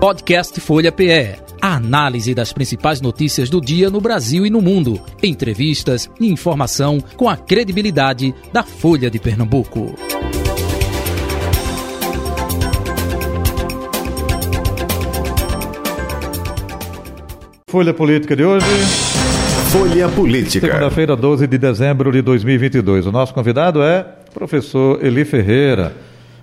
Podcast 0.00 0.58
Folha 0.62 0.90
PE. 0.90 1.36
A 1.60 1.74
análise 1.74 2.34
das 2.34 2.54
principais 2.54 3.02
notícias 3.02 3.50
do 3.50 3.60
dia 3.60 3.90
no 3.90 4.00
Brasil 4.00 4.46
e 4.46 4.50
no 4.50 4.62
mundo. 4.62 4.98
Entrevistas 5.22 6.10
e 6.18 6.26
informação 6.26 6.98
com 7.18 7.28
a 7.28 7.36
credibilidade 7.36 8.34
da 8.50 8.62
Folha 8.62 9.10
de 9.10 9.18
Pernambuco. 9.18 9.94
Folha 17.68 17.92
Política 17.92 18.34
de 18.34 18.42
hoje. 18.42 18.64
Folha 19.70 20.08
Política. 20.08 20.66
Segunda-feira, 20.66 21.14
12 21.14 21.46
de 21.46 21.58
dezembro 21.58 22.10
de 22.10 22.22
2022. 22.22 23.04
O 23.04 23.12
nosso 23.12 23.34
convidado 23.34 23.82
é 23.82 24.06
o 24.30 24.32
professor 24.32 25.04
Eli 25.04 25.26
Ferreira 25.26 25.94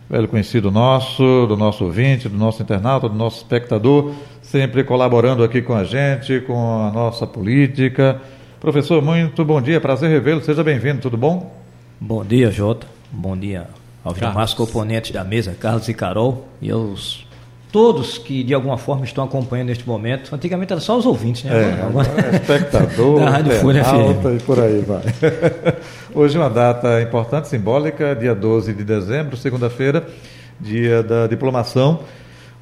velho 0.09 0.27
conhecido 0.27 0.71
nosso, 0.71 1.45
do 1.47 1.57
nosso 1.57 1.85
ouvinte, 1.85 2.29
do 2.29 2.37
nosso 2.37 2.61
internauta, 2.61 3.09
do 3.09 3.15
nosso 3.15 3.37
espectador, 3.37 4.13
sempre 4.41 4.83
colaborando 4.83 5.43
aqui 5.43 5.61
com 5.61 5.73
a 5.73 5.83
gente, 5.83 6.39
com 6.41 6.85
a 6.85 6.91
nossa 6.91 7.27
política. 7.27 8.21
Professor, 8.59 9.01
muito 9.01 9.43
bom 9.43 9.61
dia, 9.61 9.79
prazer 9.81 10.09
revê-lo, 10.09 10.41
seja 10.41 10.63
bem-vindo, 10.63 11.01
tudo 11.01 11.17
bom? 11.17 11.55
Bom 11.99 12.23
dia, 12.23 12.49
Jota. 12.49 12.87
Bom 13.11 13.35
dia 13.37 13.67
aos 14.07 14.17
demais 14.17 14.53
componentes 14.53 15.11
da 15.11 15.23
mesa, 15.23 15.55
Carlos 15.59 15.87
e 15.89 15.93
Carol, 15.93 16.47
e 16.61 16.71
aos 16.71 17.26
todos 17.71 18.17
que 18.17 18.43
de 18.43 18.53
alguma 18.53 18.77
forma 18.77 19.05
estão 19.05 19.23
acompanhando 19.23 19.67
neste 19.67 19.87
momento. 19.87 20.33
Antigamente 20.33 20.71
era 20.71 20.81
só 20.81 20.97
os 20.97 21.05
ouvintes, 21.05 21.43
né? 21.43 21.77
É, 21.79 21.83
agora, 21.83 22.07
é 22.07 22.35
espectador, 22.35 23.19
da 23.19 23.29
Rádio 23.29 23.51
Folha 23.53 23.83
alta 23.85 24.33
e 24.33 24.39
por 24.39 24.59
aí 24.59 24.81
vai. 24.81 25.03
Hoje 26.13 26.37
é 26.37 26.39
uma 26.39 26.49
data 26.49 27.01
importante, 27.01 27.47
simbólica, 27.47 28.15
dia 28.15 28.33
12 28.33 28.73
de 28.73 28.83
dezembro, 28.83 29.35
segunda-feira, 29.37 30.07
dia 30.59 31.03
da 31.03 31.27
diplomação 31.27 31.99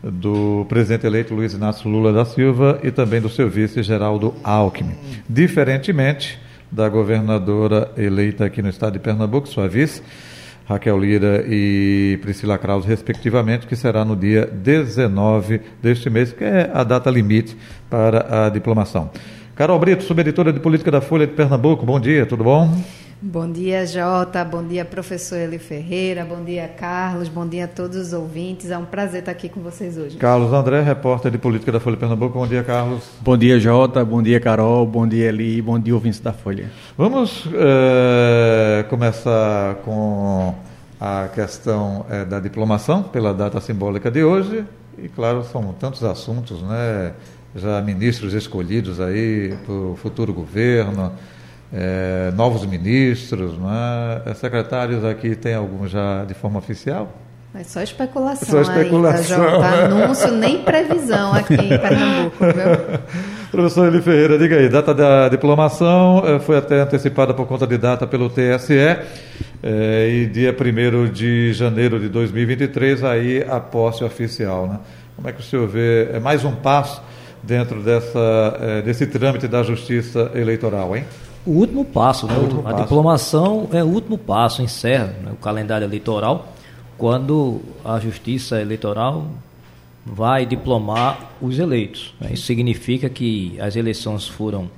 do 0.04 0.66
presidente 0.70 1.08
eleito 1.08 1.34
Luiz 1.34 1.54
Inácio 1.54 1.90
Lula 1.90 2.14
da 2.14 2.26
Silva 2.26 2.80
e 2.84 2.92
também 2.92 3.20
do 3.20 3.30
seu 3.30 3.50
vice 3.50 3.82
Geraldo 3.82 4.36
Alckmin. 4.44 4.96
Diferentemente 5.28 6.40
da 6.72 6.90
governadora 6.90 7.92
eleita 7.98 8.46
aqui 8.46 8.62
no 8.62 8.70
estado 8.70 8.94
de 8.94 9.00
Pernambuco, 9.00 9.48
sua 9.48 9.68
vice, 9.68 10.04
Raquel 10.68 10.98
Lira 10.98 11.46
e 11.48 12.18
Priscila 12.22 12.58
Krause, 12.58 12.88
respectivamente, 12.88 13.68
que 13.68 13.76
será 13.76 14.04
no 14.04 14.16
dia 14.16 14.46
19 14.46 15.62
deste 15.82 16.10
mês, 16.10 16.34
que 16.34 16.44
é 16.44 16.70
a 16.74 16.84
data 16.84 17.10
limite 17.10 17.56
para 17.90 18.46
a 18.46 18.50
diplomação. 18.50 19.12
Carol 19.56 19.80
Brito, 19.80 20.04
subeditora 20.04 20.52
de 20.52 20.60
política 20.60 20.92
da 20.92 21.02
Folha 21.02 21.26
de 21.26 21.34
Pernambuco, 21.34 21.86
bom 21.86 22.00
dia, 22.00 22.26
tudo 22.26 22.44
bom? 22.44 22.76
Bom 23.22 23.50
dia, 23.50 23.86
Jota. 23.88 24.44
Bom 24.44 24.62
dia, 24.62 24.84
professor 24.84 25.38
Eli 25.38 25.58
Ferreira. 25.58 26.26
Bom 26.26 26.44
dia, 26.44 26.68
Carlos. 26.68 27.30
Bom 27.30 27.48
dia 27.48 27.64
a 27.64 27.68
todos 27.68 27.96
os 27.96 28.12
ouvintes. 28.12 28.70
É 28.70 28.78
um 28.78 28.84
prazer 28.84 29.22
estar 29.22 29.32
aqui 29.32 29.48
com 29.48 29.62
vocês 29.62 29.98
hoje. 29.98 30.18
Carlos 30.18 30.52
André, 30.52 30.82
repórter 30.82 31.32
de 31.32 31.38
política 31.38 31.72
da 31.72 31.80
Folha 31.80 31.96
de 31.96 32.02
Pernambuco. 32.02 32.38
Bom 32.38 32.46
dia, 32.46 32.62
Carlos. 32.62 33.04
Bom 33.22 33.38
dia, 33.38 33.58
Jota. 33.58 34.04
Bom 34.04 34.22
dia, 34.22 34.38
Carol. 34.42 34.86
Bom 34.86 35.08
dia, 35.08 35.30
Eli. 35.30 35.62
Bom 35.62 35.80
dia, 35.80 35.94
ouvintes 35.94 36.20
da 36.20 36.34
Folha. 36.34 36.70
Vamos 36.98 37.48
é, 37.54 38.84
começar 38.90 39.76
com 39.76 40.54
a 41.00 41.30
questão 41.34 42.06
é, 42.10 42.26
da 42.26 42.42
diplomação, 42.42 43.02
pela 43.02 43.34
data 43.34 43.62
simbólica 43.62 44.12
de 44.12 44.26
hoje. 44.26 44.66
E, 44.98 45.08
claro, 45.08 45.42
são 45.46 45.74
tantos 45.80 46.04
assuntos, 46.04 46.62
né? 46.62 47.14
Já 47.56 47.82
ministros 47.82 48.34
escolhidos 48.34 49.00
aí 49.00 49.56
para 49.66 49.74
o 49.74 49.96
futuro 49.96 50.34
governo 50.34 51.14
é, 51.78 52.32
novos 52.32 52.66
ministros, 52.66 53.58
né? 53.58 54.34
secretários 54.36 55.04
aqui 55.04 55.36
tem 55.36 55.54
algum 55.54 55.86
já 55.86 56.24
de 56.24 56.34
forma 56.34 56.58
oficial? 56.58 57.12
É 57.54 57.64
só 57.64 57.82
especulação. 57.82 58.48
Só 58.50 58.62
especulação. 58.62 59.44
Ainda, 59.44 59.60
tá 59.60 59.86
anúncio 59.86 60.32
nem 60.32 60.62
previsão 60.64 61.34
aqui 61.34 61.54
em 61.54 61.70
Pernambuco, 61.80 62.46
viu? 62.46 63.00
Professor 63.52 63.88
Eli 63.88 64.02
Ferreira, 64.02 64.38
diga 64.38 64.58
aí, 64.58 64.70
data 64.70 64.94
da 64.94 65.30
diplomação 65.30 66.24
é, 66.26 66.40
foi 66.40 66.58
até 66.58 66.82
antecipada 66.82 67.34
por 67.34 67.46
conta 67.46 67.68
de 67.68 67.78
data 67.78 68.08
pelo 68.08 68.30
TSE 68.30 68.78
é, 69.64 70.10
e 70.10 70.26
dia 70.28 70.54
1 70.54 71.12
de 71.12 71.54
janeiro 71.54 72.00
de 72.00 72.10
2023, 72.10 73.04
aí 73.04 73.46
a 73.50 73.60
posse 73.60 74.04
oficial. 74.04 74.68
Né? 74.68 74.80
Como 75.16 75.30
é 75.30 75.32
que 75.32 75.40
o 75.40 75.44
senhor 75.44 75.68
vê? 75.68 76.10
É 76.14 76.20
mais 76.20 76.44
um 76.44 76.54
passo 76.54 77.02
dentro 77.42 77.82
dessa, 77.82 78.58
é, 78.60 78.82
desse 78.82 79.08
trâmite 79.08 79.48
da 79.48 79.64
justiça 79.64 80.32
eleitoral, 80.36 80.96
hein? 80.96 81.06
O 81.46 81.52
último 81.52 81.86
passo, 81.86 82.26
né? 82.26 82.36
É 82.36 82.40
último 82.40 82.62
a 82.62 82.64
passo. 82.64 82.84
diplomação 82.84 83.70
é 83.72 83.84
o 83.84 83.88
último 83.88 84.18
passo, 84.18 84.62
encerra 84.62 85.16
né, 85.24 85.32
o 85.32 85.36
calendário 85.36 85.86
eleitoral, 85.86 86.54
quando 86.98 87.62
a 87.84 88.00
justiça 88.00 88.60
eleitoral 88.60 89.28
vai 90.06 90.46
diplomar 90.46 91.36
os 91.42 91.60
eleitos. 91.60 92.14
Né? 92.20 92.32
Isso 92.34 92.46
significa 92.46 93.10
que 93.10 93.60
as 93.60 93.76
eleições 93.76 94.28
foram, 94.28 94.70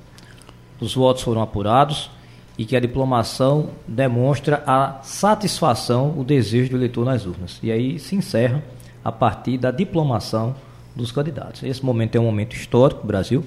os 0.79 0.93
votos 0.93 1.23
foram 1.23 1.41
apurados 1.41 2.09
e 2.57 2.65
que 2.65 2.75
a 2.75 2.79
diplomação 2.79 3.69
demonstra 3.87 4.63
a 4.65 4.99
satisfação, 5.03 6.17
o 6.17 6.23
desejo 6.23 6.71
do 6.71 6.77
eleitor 6.77 7.05
nas 7.05 7.25
urnas. 7.25 7.59
E 7.61 7.71
aí 7.71 7.99
se 7.99 8.15
encerra 8.15 8.63
a 9.03 9.11
partir 9.11 9.57
da 9.57 9.71
diplomação 9.71 10.55
dos 10.95 11.11
candidatos. 11.11 11.63
Esse 11.63 11.85
momento 11.85 12.15
é 12.15 12.19
um 12.19 12.25
momento 12.25 12.55
histórico 12.55 13.05
Brasil. 13.05 13.45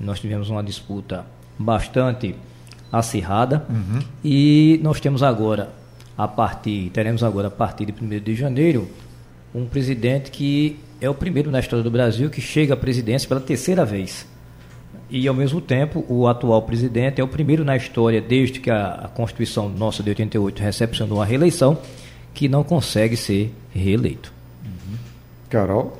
Nós 0.00 0.18
tivemos 0.18 0.50
uma 0.50 0.62
disputa 0.62 1.24
bastante 1.58 2.34
acirrada. 2.92 3.66
Uhum. 3.68 4.00
E 4.24 4.80
nós 4.82 5.00
temos 5.00 5.22
agora, 5.22 5.70
a 6.16 6.26
partir, 6.26 6.90
teremos 6.90 7.22
agora 7.22 7.48
a 7.48 7.50
partir 7.50 7.86
de 7.86 7.92
1 7.92 8.20
de 8.20 8.34
janeiro, 8.34 8.88
um 9.54 9.66
presidente 9.66 10.30
que 10.30 10.78
é 11.00 11.08
o 11.08 11.14
primeiro 11.14 11.50
na 11.50 11.60
história 11.60 11.82
do 11.82 11.90
Brasil 11.90 12.28
que 12.28 12.40
chega 12.40 12.74
à 12.74 12.76
presidência 12.76 13.28
pela 13.28 13.40
terceira 13.40 13.84
vez. 13.84 14.26
E, 15.10 15.26
ao 15.26 15.34
mesmo 15.34 15.60
tempo, 15.60 16.04
o 16.08 16.26
atual 16.26 16.60
presidente 16.62 17.20
é 17.20 17.24
o 17.24 17.28
primeiro 17.28 17.64
na 17.64 17.76
história, 17.76 18.20
desde 18.20 18.60
que 18.60 18.70
a, 18.70 19.10
Constituição 19.14 19.68
nossa 19.68 20.02
de 20.02 20.10
88 20.10 20.62
recepcionou 20.62 21.22
a 21.22 21.24
reeleição, 21.24 21.78
que 22.34 22.48
não 22.48 22.62
consegue 22.62 23.16
ser 23.16 23.52
reeleito. 23.72 24.32
Uhum. 24.64 24.96
Carol? 25.48 25.98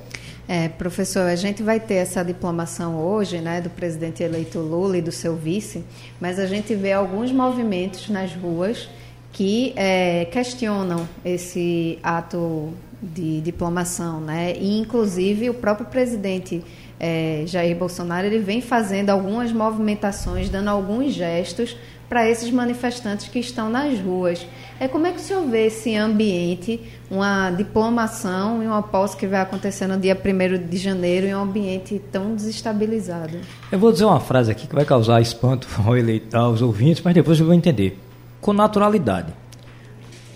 É, 0.51 0.67
professor, 0.67 1.29
a 1.29 1.37
gente 1.37 1.63
vai 1.63 1.79
ter 1.79 1.97
essa 1.97 2.25
diplomação 2.25 2.99
hoje, 2.99 3.39
né, 3.39 3.61
do 3.61 3.69
presidente 3.69 4.23
eleito 4.23 4.59
Lula 4.59 4.97
e 4.97 5.03
do 5.03 5.13
seu 5.13 5.37
vice, 5.37 5.85
mas 6.19 6.39
a 6.39 6.47
gente 6.47 6.75
vê 6.75 6.91
alguns 6.91 7.31
movimentos 7.31 8.09
nas 8.09 8.33
ruas 8.33 8.89
que 9.31 9.75
é, 9.77 10.25
questionam 10.25 11.07
esse 11.23 11.99
ato 12.03 12.73
de 13.03 13.43
diplomação, 13.43 14.21
né? 14.21 14.55
E 14.57 14.79
inclusive 14.79 15.51
o 15.51 15.55
próprio 15.55 15.87
presidente 15.87 16.65
é, 16.99 17.45
Jair 17.47 17.77
Bolsonaro 17.77 18.27
ele 18.27 18.39
vem 18.39 18.63
fazendo 18.63 19.11
algumas 19.11 19.53
movimentações, 19.53 20.49
dando 20.49 20.69
alguns 20.69 21.13
gestos 21.13 21.77
para 22.09 22.29
esses 22.29 22.51
manifestantes 22.51 23.29
que 23.29 23.39
estão 23.39 23.69
nas 23.69 23.99
ruas. 24.01 24.47
É 24.81 24.89
como 24.89 25.07
é 25.07 25.13
que 25.13 25.19
o 25.19 25.21
senhor 25.21 25.45
vê 25.47 25.67
esse 25.67 25.95
ambiente, 25.95 26.81
uma 27.11 27.51
diplomação 27.51 28.63
e 28.63 28.67
uma 28.67 28.83
posse 28.83 29.17
que 29.17 29.27
vai 29.27 29.41
acontecer 29.41 29.87
no 29.87 29.99
dia 29.99 30.17
1 30.17 30.69
de 30.69 30.77
janeiro 30.79 31.27
em 31.27 31.35
um 31.35 31.43
ambiente 31.43 32.01
tão 32.11 32.35
desestabilizado? 32.35 33.39
Eu 33.71 33.79
vou 33.79 33.93
dizer 33.93 34.05
uma 34.05 34.21
frase 34.21 34.51
aqui 34.51 34.67
que 34.67 34.75
vai 34.75 34.85
causar 34.85 35.21
espanto 35.21 35.69
ao 35.85 35.97
eleitor, 35.97 36.39
aos 36.39 36.63
ouvintes, 36.63 37.03
mas 37.03 37.13
depois 37.13 37.39
eu 37.39 37.47
vou 37.47 37.55
entender. 37.55 37.99
Com 38.41 38.53
naturalidade. 38.53 39.33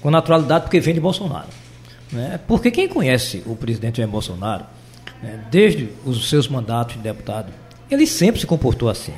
Com 0.02 0.10
naturalidade 0.10 0.64
porque 0.64 0.80
vem 0.80 0.92
de 0.92 1.00
Bolsonaro. 1.00 1.48
Né? 2.10 2.38
Porque 2.46 2.70
quem 2.70 2.88
conhece 2.88 3.42
o 3.46 3.56
presidente 3.56 3.98
Jair 3.98 4.08
Bolsonaro, 4.08 4.66
né, 5.22 5.40
desde 5.50 5.88
os 6.04 6.28
seus 6.28 6.48
mandatos 6.48 6.96
de 6.96 7.00
deputado, 7.00 7.52
ele 7.88 8.06
sempre 8.06 8.40
se 8.40 8.46
comportou 8.46 8.88
assim. 8.88 9.12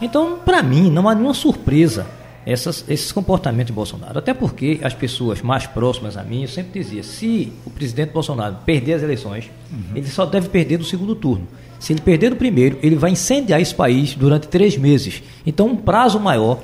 Então, 0.00 0.38
para 0.44 0.62
mim, 0.62 0.90
não 0.90 1.08
há 1.08 1.14
nenhuma 1.14 1.34
surpresa 1.34 2.06
essas, 2.46 2.84
esses 2.88 3.10
comportamentos 3.10 3.68
de 3.68 3.72
Bolsonaro. 3.72 4.18
Até 4.18 4.34
porque 4.34 4.80
as 4.82 4.94
pessoas 4.94 5.40
mais 5.40 5.66
próximas 5.66 6.16
a 6.16 6.22
mim, 6.22 6.42
eu 6.42 6.48
sempre 6.48 6.80
dizia, 6.80 7.02
se 7.02 7.52
o 7.64 7.70
presidente 7.70 8.12
Bolsonaro 8.12 8.56
perder 8.64 8.94
as 8.94 9.02
eleições, 9.02 9.50
uhum. 9.72 9.96
ele 9.96 10.08
só 10.08 10.26
deve 10.26 10.48
perder 10.48 10.78
no 10.78 10.84
segundo 10.84 11.14
turno. 11.14 11.46
Se 11.78 11.92
ele 11.92 12.00
perder 12.00 12.30
no 12.30 12.36
primeiro, 12.36 12.78
ele 12.82 12.96
vai 12.96 13.10
incendiar 13.10 13.60
esse 13.60 13.74
país 13.74 14.14
durante 14.14 14.48
três 14.48 14.76
meses. 14.76 15.22
Então, 15.46 15.66
um 15.66 15.76
prazo 15.76 16.18
maior 16.20 16.58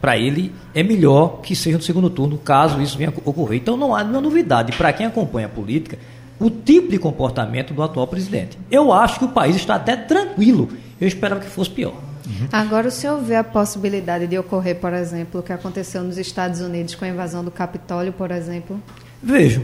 para 0.00 0.16
ele 0.16 0.52
é 0.74 0.82
melhor 0.82 1.40
que 1.42 1.56
seja 1.56 1.76
no 1.76 1.82
segundo 1.82 2.08
turno, 2.08 2.38
caso 2.38 2.80
isso 2.80 2.96
venha 2.96 3.10
a 3.10 3.28
ocorrer. 3.28 3.60
Então, 3.60 3.76
não 3.76 3.94
há 3.94 4.02
nenhuma 4.02 4.20
novidade 4.20 4.72
para 4.72 4.92
quem 4.92 5.06
acompanha 5.06 5.46
a 5.46 5.50
política 5.50 5.98
o 6.40 6.48
tipo 6.50 6.88
de 6.88 6.98
comportamento 6.98 7.74
do 7.74 7.82
atual 7.82 8.06
presidente. 8.06 8.56
Eu 8.70 8.92
acho 8.92 9.18
que 9.18 9.24
o 9.24 9.28
país 9.28 9.56
está 9.56 9.74
até 9.74 9.96
tranquilo. 9.96 10.68
Eu 11.00 11.08
esperava 11.08 11.40
que 11.40 11.48
fosse 11.48 11.70
pior. 11.70 11.94
Agora, 12.52 12.88
o 12.88 12.90
senhor 12.90 13.20
vê 13.20 13.36
a 13.36 13.44
possibilidade 13.44 14.26
de 14.26 14.38
ocorrer, 14.38 14.76
por 14.76 14.92
exemplo, 14.92 15.40
o 15.40 15.42
que 15.42 15.52
aconteceu 15.52 16.02
nos 16.02 16.18
Estados 16.18 16.60
Unidos 16.60 16.94
com 16.94 17.04
a 17.04 17.08
invasão 17.08 17.44
do 17.44 17.50
Capitólio, 17.50 18.12
por 18.12 18.30
exemplo? 18.30 18.80
Vejo. 19.22 19.62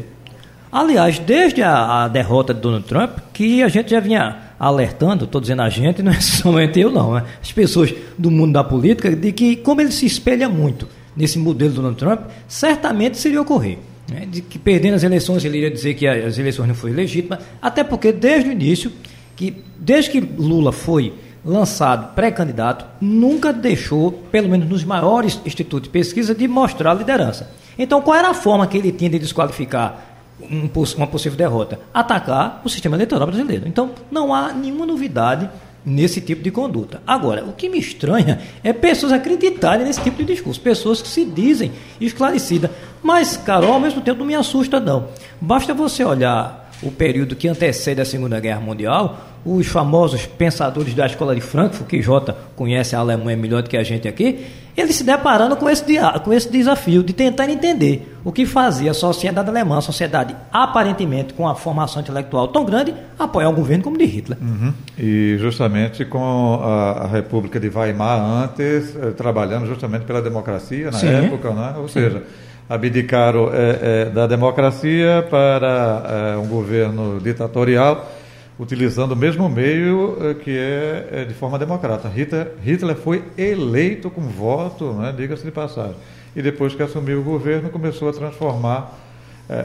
Aliás, 0.73 1.21
desde 1.21 1.63
a, 1.63 2.05
a 2.05 2.09
derrota 2.09 2.53
de 2.53 2.61
Donald 2.61 2.85
Trump, 2.87 3.19
que 3.33 3.63
a 3.63 3.69
gente 3.69 3.91
já 3.91 4.01
vinha 4.01 4.39
alertando, 4.59 5.25
estou 5.25 5.41
dizendo 5.41 5.63
a 5.63 5.69
gente, 5.69 6.03
não 6.03 6.11
é 6.11 6.21
somente 6.21 6.81
eu 6.81 6.91
não, 6.91 7.15
né? 7.15 7.25
as 7.41 7.53
pessoas 7.53 7.95
do 8.19 8.31
mundo 8.31 8.55
da 8.55 8.65
política, 8.65 9.15
de 9.15 9.31
que 9.31 9.57
como 9.57 9.81
ele 9.81 9.93
se 9.93 10.07
espelha 10.07 10.49
muito 10.49 10.89
nesse 11.17 11.39
modelo 11.39 11.71
do 11.71 11.77
Donald 11.77 11.97
Trump, 11.97 12.23
certamente 12.49 13.19
seria 13.19 13.41
ocorrer. 13.41 13.79
Né? 14.11 14.27
De 14.29 14.43
que 14.43 14.59
perdendo 14.59 14.95
as 14.95 15.05
eleições 15.05 15.45
ele 15.45 15.59
iria 15.59 15.71
dizer 15.71 15.95
que 15.95 16.07
as 16.07 16.39
eleições 16.39 16.67
não 16.67 16.75
foram 16.75 16.95
legítimas, 16.95 17.39
até 17.63 17.85
porque 17.85 18.11
desde 18.11 18.49
o 18.49 18.53
início 18.53 18.91
que 19.37 19.63
desde 19.79 20.11
que 20.11 20.21
Lula 20.21 20.73
foi 20.73 21.13
lançado 21.45 22.15
pré-candidato, 22.15 22.87
nunca 23.01 23.53
deixou, 23.53 24.13
pelo 24.13 24.49
menos 24.49 24.69
nos 24.69 24.85
maiores 24.85 25.41
institutos 25.45 25.85
de 25.85 25.91
pesquisa, 25.91 26.35
de 26.35 26.49
mostrar 26.49 26.95
liderança. 26.95 27.51
Então, 27.79 28.01
qual 28.01 28.17
era 28.17 28.29
a 28.31 28.35
forma 28.35 28.67
que 28.67 28.79
ele 28.79 28.93
tinha 28.93 29.11
de 29.11 29.19
desqualificar 29.19 30.01
um, 30.41 30.71
uma 30.97 31.07
possível 31.07 31.37
derrota? 31.37 31.81
Atacar 31.93 32.63
o 32.65 32.69
sistema 32.69 32.97
eleitoral 32.97 33.27
brasileiro. 33.27 33.69
Então, 33.69 33.91
não 34.11 34.33
há 34.33 34.53
nenhuma 34.53 34.87
novidade 34.87 35.51
nesse 35.85 36.21
tipo 36.21 36.43
de 36.43 36.51
conduta. 36.51 37.03
Agora, 37.07 37.45
o 37.45 37.53
que 37.53 37.69
me 37.69 37.79
estranha 37.79 38.41
é 38.63 38.73
pessoas 38.73 39.13
acreditarem 39.13 39.85
nesse 39.85 40.01
tipo 40.01 40.17
de 40.17 40.25
discurso, 40.25 40.61
pessoas 40.61 41.03
que 41.03 41.09
se 41.09 41.25
dizem 41.25 41.73
esclarecidas. 42.01 42.71
Mas, 43.03 43.37
Carol, 43.37 43.75
ao 43.75 43.81
mesmo 43.81 44.01
tempo 44.01 44.21
não 44.21 44.27
me 44.27 44.35
assusta, 44.35 44.81
não. 44.81 45.09
Basta 45.41 45.75
você 45.75 46.03
olhar 46.03 46.64
o 46.85 46.91
período 46.91 47.35
que 47.35 47.49
antecede 47.49 48.01
a 48.01 48.05
Segunda 48.05 48.39
Guerra 48.39 48.61
Mundial, 48.61 49.19
os 49.45 49.67
famosos 49.67 50.27
pensadores 50.27 50.95
da 50.95 51.07
Escola 51.07 51.35
de 51.35 51.41
Frankfurt, 51.41 51.89
que 51.89 52.01
Jota 52.01 52.37
conhece 52.57 52.97
a 52.97 52.99
Alemanha 53.01 53.37
melhor 53.37 53.63
do 53.63 53.69
que 53.69 53.77
a 53.77 53.83
gente 53.83 54.09
aqui, 54.09 54.47
eles 54.77 54.97
se 54.97 55.05
deparando 55.05 55.57
com 55.57 55.69
esse, 55.69 55.85
com 56.25 56.33
esse 56.33 56.51
desafio 56.51 57.03
de 57.03 57.13
tentar 57.13 57.49
entender 57.49 58.17
o 58.25 58.33
que 58.33 58.45
fazia 58.45 58.91
a 58.91 58.95
sociedade 58.95 59.49
alemã, 59.49 59.79
a 59.79 59.81
sociedade 59.81 60.35
aparentemente 60.53 61.33
com 61.35 61.47
a 61.47 61.55
formação 61.55 62.03
intelectual 62.03 62.49
tão 62.49 62.65
grande, 62.65 62.95
apoiar 63.19 63.49
um 63.51 63.55
governo 63.55 63.85
como 63.85 63.97
de 63.97 64.05
Hitler. 64.05 64.39
Uhum. 64.41 64.73
E 64.99 65.37
justamente 65.39 66.05
com 66.05 66.61
a, 66.63 67.05
a, 67.05 67.07
República 67.07 67.61
de 67.61 67.69
Weimar 67.69 68.19
antes, 68.19 68.97
eh, 68.97 69.11
trabalhando 69.13 69.67
justamente 69.67 70.05
pela 70.05 70.21
democracia 70.21 70.91
na 70.91 70.99
Sim. 70.99 71.09
época, 71.09 71.51
né? 71.51 71.75
ou 71.77 71.87
Sim. 71.87 72.01
seja, 72.01 72.23
abdicaram 72.69 73.51
é, 73.53 73.79
é, 73.81 74.05
da 74.07 74.27
democracia 74.27 75.27
para 75.31 76.35
é, 76.35 76.37
um 76.39 76.47
governo 76.47 77.21
ditatorial, 77.21 78.11
utilizando 78.59 79.13
o 79.13 79.17
mesmo 79.17 79.49
meio 79.49 80.37
que 80.43 80.57
é, 80.57 81.25
de 81.27 81.35
forma 81.35 81.59
democrata. 81.59 82.09
Hitler, 82.09 82.53
Hitler 82.63 82.97
foi 82.97 83.23
eleito 83.37 84.09
com 84.11 84.23
voto, 84.23 84.93
né, 84.93 85.13
diga-se 85.17 85.45
de 85.45 85.51
passagem. 85.51 85.97
E 86.37 86.43
depois 86.43 86.75
que 86.75 86.83
assumiu 86.83 87.21
o 87.21 87.23
governo, 87.23 87.69
começou 87.69 88.09
a 88.09 88.13
transformar 88.13 89.01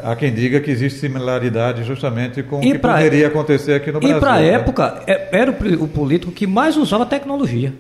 há 0.04 0.16
quem 0.16 0.34
diga 0.34 0.60
que 0.60 0.70
existe 0.70 1.00
similaridade 1.00 1.84
justamente 1.84 2.44
com 2.44 2.62
e 2.62 2.70
o 2.70 2.74
que 2.74 2.80
poderia 2.80 3.28
acontecer 3.28 3.74
aqui 3.74 3.92
no 3.92 4.00
Brasil. 4.00 4.18
E 4.18 4.20
para 4.20 4.34
a 4.34 4.40
né? 4.40 4.50
época, 4.50 5.04
era 5.32 5.52
o 5.52 5.88
político 5.88 6.32
que 6.32 6.46
mais 6.46 6.76
usava 6.76 7.06
tecnologia 7.06 7.74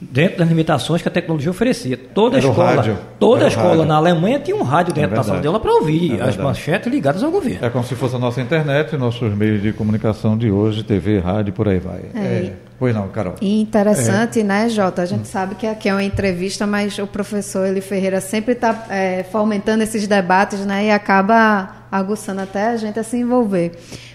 dentro 0.00 0.38
das 0.38 0.48
limitações 0.48 1.02
que 1.02 1.08
a 1.08 1.10
tecnologia 1.10 1.50
oferecia. 1.50 1.96
Toda 1.96 2.38
Era 2.38 2.48
escola, 2.48 2.74
rádio. 2.76 2.98
toda 3.18 3.46
escola 3.46 3.84
na 3.84 3.96
Alemanha 3.96 4.38
tinha 4.38 4.56
um 4.56 4.62
rádio 4.62 4.94
dentro 4.94 5.12
é 5.12 5.16
da 5.16 5.22
sala 5.22 5.40
dela 5.40 5.60
para 5.60 5.72
ouvir 5.72 6.18
é 6.18 6.22
as 6.22 6.36
manchetes 6.36 6.90
ligadas 6.90 7.22
ao 7.22 7.30
governo. 7.30 7.64
É 7.64 7.68
como 7.68 7.84
se 7.84 7.94
fosse 7.94 8.16
a 8.16 8.18
nossa 8.18 8.40
internet, 8.40 8.96
nossos 8.96 9.34
meios 9.34 9.60
de 9.60 9.72
comunicação 9.72 10.38
de 10.38 10.50
hoje, 10.50 10.82
TV, 10.82 11.18
rádio, 11.18 11.52
por 11.52 11.68
aí 11.68 11.78
vai. 11.78 12.00
É. 12.14 12.18
é. 12.18 12.52
Pois 12.78 12.94
não, 12.94 13.08
Carol. 13.08 13.34
E 13.42 13.60
interessante, 13.60 14.40
é. 14.40 14.42
né, 14.42 14.68
Jota? 14.70 15.02
A 15.02 15.06
gente 15.06 15.28
sabe 15.28 15.54
que 15.54 15.66
aqui 15.66 15.86
é 15.86 15.92
uma 15.92 16.02
entrevista, 16.02 16.66
mas 16.66 16.98
o 16.98 17.06
professor 17.06 17.66
Eli 17.66 17.82
Ferreira 17.82 18.22
sempre 18.22 18.52
está 18.52 18.86
é, 18.88 19.22
fomentando 19.24 19.82
esses 19.82 20.08
debates, 20.08 20.64
né, 20.64 20.86
e 20.86 20.90
acaba 20.90 21.76
aguçando 21.92 22.40
até 22.40 22.68
a 22.68 22.76
gente 22.78 22.98
a 22.98 23.02
se 23.02 23.18
envolver. 23.18 23.72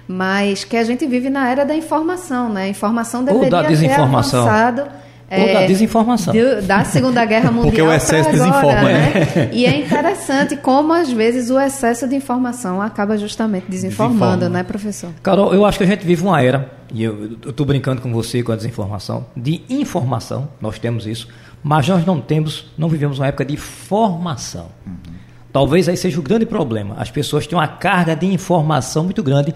Mas 0.08 0.64
que 0.64 0.78
a 0.78 0.84
gente 0.84 1.06
vive 1.06 1.30
na 1.30 1.48
era 1.48 1.64
da 1.64 1.76
informação, 1.76 2.50
né? 2.50 2.64
A 2.64 2.68
informação 2.68 3.24
deveria 3.24 3.46
Ou 3.46 3.52
da 3.52 3.62
desinformação. 3.64 4.44
ter 4.44 4.50
avançado 4.50 5.05
ou 5.32 5.54
da 5.54 5.62
é, 5.62 5.68
desinformação. 5.68 6.34
De, 6.34 6.62
da 6.62 6.84
Segunda 6.86 7.26
Guerra 7.26 7.52
Mundial. 7.52 7.66
Porque 7.72 7.82
o 7.82 7.92
excesso 7.92 8.30
agora, 8.30 8.44
desinforma, 8.44 8.84
né? 8.84 9.14
né? 9.36 9.50
E 9.52 9.66
é 9.66 9.76
interessante 9.84 10.56
como, 10.58 10.94
às 10.94 11.12
vezes, 11.12 11.50
o 11.50 11.60
excesso 11.60 12.08
de 12.08 12.16
informação 12.16 12.82
acaba 12.82 13.18
justamente 13.18 13.66
desinformando, 13.68 14.40
Desinforma. 14.40 14.50
né, 14.50 14.64
professor? 14.64 15.12
Carol, 15.24 15.54
eu 15.54 15.66
acho 15.66 15.78
que 15.78 15.84
a 15.84 15.88
gente 15.88 16.06
vive 16.06 16.24
uma 16.24 16.42
era, 16.42 16.72
e 16.94 17.04
eu 17.04 17.38
estou 17.48 17.66
brincando 17.66 18.02
com 18.02 18.12
você 18.14 18.44
com 18.44 18.52
a 18.52 18.56
desinformação, 18.56 19.26
de 19.36 19.64
informação, 19.70 20.48
nós 20.62 20.78
temos 20.78 21.08
isso, 21.08 21.28
mas 21.64 21.88
nós 21.88 22.06
não 22.06 22.22
temos, 22.22 22.72
não 22.78 22.88
vivemos 22.88 23.18
uma 23.18 23.28
época 23.28 23.44
de 23.44 23.58
formação. 23.58 24.68
Uhum. 24.86 25.16
Talvez 25.52 25.90
aí 25.90 25.98
seja 25.98 26.20
o 26.20 26.22
grande 26.22 26.46
problema. 26.46 26.96
As 27.00 27.10
pessoas 27.10 27.48
têm 27.48 27.58
uma 27.58 27.68
carga 27.68 28.16
de 28.16 28.28
informação 28.28 29.06
muito 29.06 29.24
grande, 29.24 29.56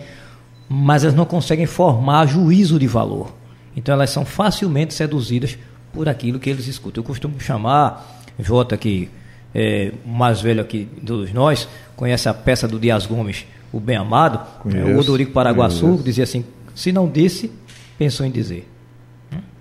mas 0.67 1.03
elas 1.03 1.15
não 1.15 1.25
conseguem 1.25 1.65
formar 1.65 2.25
juízo 2.25 2.79
de 2.79 2.87
valor. 2.87 3.38
Então 3.75 3.93
elas 3.93 4.09
são 4.09 4.25
facilmente 4.25 4.93
seduzidas 4.93 5.57
por 5.93 6.07
aquilo 6.07 6.39
que 6.39 6.49
eles 6.49 6.67
escutam. 6.67 7.01
Eu 7.01 7.05
costumo 7.07 7.39
chamar, 7.39 8.23
Jota, 8.39 8.77
que 8.77 9.09
é 9.53 9.91
o 10.05 10.09
mais 10.09 10.41
velho 10.41 10.61
aqui 10.61 10.87
de 10.97 11.05
todos 11.05 11.31
nós, 11.33 11.67
conhece 11.95 12.29
a 12.29 12.33
peça 12.33 12.67
do 12.67 12.79
Dias 12.79 13.05
Gomes, 13.05 13.45
O 13.71 13.79
Bem 13.79 13.95
Amado, 13.95 14.39
conheço, 14.59 14.87
o 14.91 14.97
Odorico 14.99 15.31
Paraguaçu, 15.31 15.81
conheço. 15.81 16.03
dizia 16.03 16.23
assim, 16.23 16.45
se 16.75 16.91
não 16.91 17.09
disse, 17.09 17.51
pensou 17.97 18.25
em 18.25 18.31
dizer. 18.31 18.67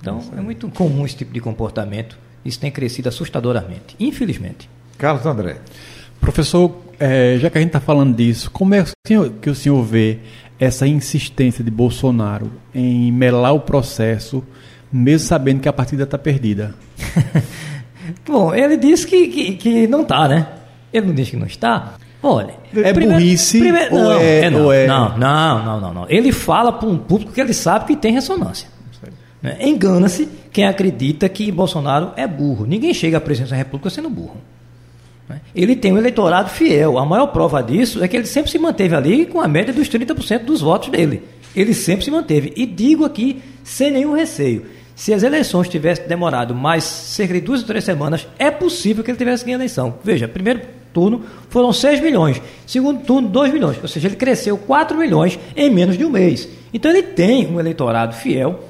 Então 0.01 0.23
é 0.37 0.41
muito 0.41 0.69
comum 0.69 1.05
esse 1.05 1.17
tipo 1.17 1.33
de 1.33 1.41
comportamento, 1.41 2.19
isso 2.45 2.61
tem 2.61 2.71
crescido 2.71 3.09
assustadoramente, 3.09 3.97
infelizmente. 3.99 4.69
Carlos 4.97 5.27
André. 5.27 5.59
Professor, 6.21 6.77
é, 6.99 7.39
já 7.39 7.49
que 7.49 7.59
a 7.59 7.61
gente 7.61 7.69
está 7.69 7.81
falando 7.81 8.15
disso, 8.17 8.51
como 8.51 8.75
é 8.75 8.85
que 9.41 9.51
o 9.51 9.55
senhor 9.55 9.83
vê 9.85 10.19
essa 10.59 10.87
insistência 10.87 11.63
de 11.63 11.71
Bolsonaro 11.71 12.51
em 12.75 13.13
melar 13.13 13.53
o 13.53 13.61
processo, 13.61 14.43
mesmo 14.93 15.27
sabendo 15.27 15.61
que 15.61 15.69
a 15.69 15.73
partida 15.73 16.05
está 16.05 16.19
perdida? 16.19 16.75
Bom, 18.27 18.55
ele 18.55 18.77
disse 18.77 19.07
que, 19.07 19.29
que, 19.29 19.53
que 19.55 19.87
não 19.87 20.03
está, 20.03 20.27
né? 20.29 20.49
Ele 20.93 21.07
não 21.07 21.15
disse 21.15 21.33
que 21.33 21.37
não 21.37 21.47
está. 21.47 21.95
Olha, 22.23 22.55
é 22.75 22.93
primeiro, 22.93 23.21
burrice 23.21 23.61
primeiro, 23.61 23.95
ou, 23.95 24.03
não, 24.03 24.13
é, 24.13 24.39
é, 24.41 24.51
não, 24.51 24.63
ou 24.65 24.73
é... 24.73 24.87
Não, 24.87 25.17
não, 25.17 25.65
não, 25.65 25.81
não, 25.81 25.95
não. 25.95 26.07
Ele 26.09 26.33
fala 26.33 26.73
para 26.73 26.89
um 26.89 26.99
público 26.99 27.33
que 27.33 27.41
ele 27.41 27.55
sabe 27.55 27.87
que 27.87 27.97
tem 27.97 28.13
ressonância. 28.13 28.69
Né? 29.41 29.57
Engana-se 29.61 30.29
quem 30.53 30.67
acredita 30.67 31.29
que 31.29 31.51
Bolsonaro 31.53 32.13
é 32.17 32.27
burro. 32.27 32.67
Ninguém 32.67 32.93
chega 32.93 33.19
à 33.19 33.21
presidência 33.21 33.55
da 33.55 33.59
República 33.59 33.89
sendo 33.89 34.11
burro. 34.11 34.37
Né? 35.29 35.41
Ele 35.55 35.77
tem 35.77 35.93
um 35.93 35.99
eleitorado 35.99 36.49
fiel. 36.51 36.99
A 36.99 37.05
maior 37.05 37.27
prova 37.29 37.63
disso 37.63 38.03
é 38.03 38.09
que 38.09 38.17
ele 38.17 38.27
sempre 38.27 38.51
se 38.51 38.59
manteve 38.59 38.95
ali 38.95 39.27
com 39.27 39.41
a 39.41 39.49
média 39.49 39.73
dos 39.73 39.89
30% 39.89 40.45
dos 40.45 40.61
votos 40.61 40.89
dele. 40.89 41.23
Ele 41.55 41.75
sempre 41.75 42.05
se 42.05 42.11
manteve. 42.11 42.53
E 42.57 42.65
digo 42.65 43.05
aqui, 43.05 43.43
sem 43.63 43.91
nenhum 43.91 44.15
receio, 44.15 44.67
se 44.95 45.15
as 45.15 45.23
eleições 45.23 45.69
tivessem 45.69 46.09
demorado 46.09 46.55
mais 46.55 46.83
cerca 46.83 47.35
de 47.35 47.41
duas 47.41 47.61
ou 47.61 47.67
três 47.67 47.85
semanas, 47.85 48.27
é 48.39 48.51
possível 48.51 49.05
que 49.05 49.11
ele 49.11 49.19
tivesse 49.19 49.45
ganho 49.45 49.57
a 49.57 49.61
eleição. 49.61 49.95
Veja, 50.03 50.27
primeiro 50.27 50.61
turno 50.93 51.23
foram 51.49 51.73
6 51.73 52.01
milhões, 52.01 52.43
segundo 52.67 53.05
turno 53.05 53.29
2 53.29 53.53
milhões, 53.53 53.79
ou 53.81 53.89
seja, 53.89 54.09
ele 54.09 54.17
cresceu 54.17 54.59
4 54.59 54.97
milhões 54.99 55.39
em 55.55 55.71
menos 55.71 55.97
de 55.97 56.05
um 56.05 56.11
mês. 56.11 56.49
Então 56.75 56.91
ele 56.91 57.03
tem 57.03 57.47
um 57.47 57.61
eleitorado 57.61 58.15
fiel, 58.15 58.65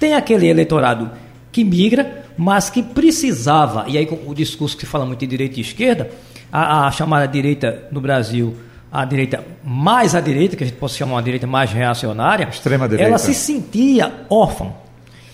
tem 0.00 0.14
aquele 0.14 0.48
eleitorado 0.48 1.10
que 1.52 1.62
migra, 1.62 2.24
mas 2.38 2.70
que 2.70 2.82
precisava, 2.82 3.84
e 3.88 3.98
aí 3.98 4.08
o 4.24 4.32
discurso 4.32 4.76
que 4.76 4.86
fala 4.86 5.04
muito 5.04 5.18
de 5.18 5.26
direita 5.26 5.58
e 5.58 5.60
esquerda, 5.60 6.08
a, 6.52 6.86
a 6.86 6.90
chamada 6.92 7.26
direita 7.26 7.88
no 7.90 8.00
Brasil, 8.00 8.56
a 8.90 9.04
direita 9.04 9.44
mais 9.64 10.14
à 10.14 10.20
direita, 10.20 10.56
que 10.56 10.62
a 10.62 10.66
gente 10.66 10.78
pode 10.78 10.92
chamar 10.92 11.16
uma 11.16 11.22
direita 11.22 11.46
mais 11.46 11.72
reacionária, 11.72 12.48
Extrema 12.48 12.88
direita. 12.88 13.08
ela 13.08 13.18
se 13.18 13.34
sentia 13.34 14.24
órfã. 14.30 14.72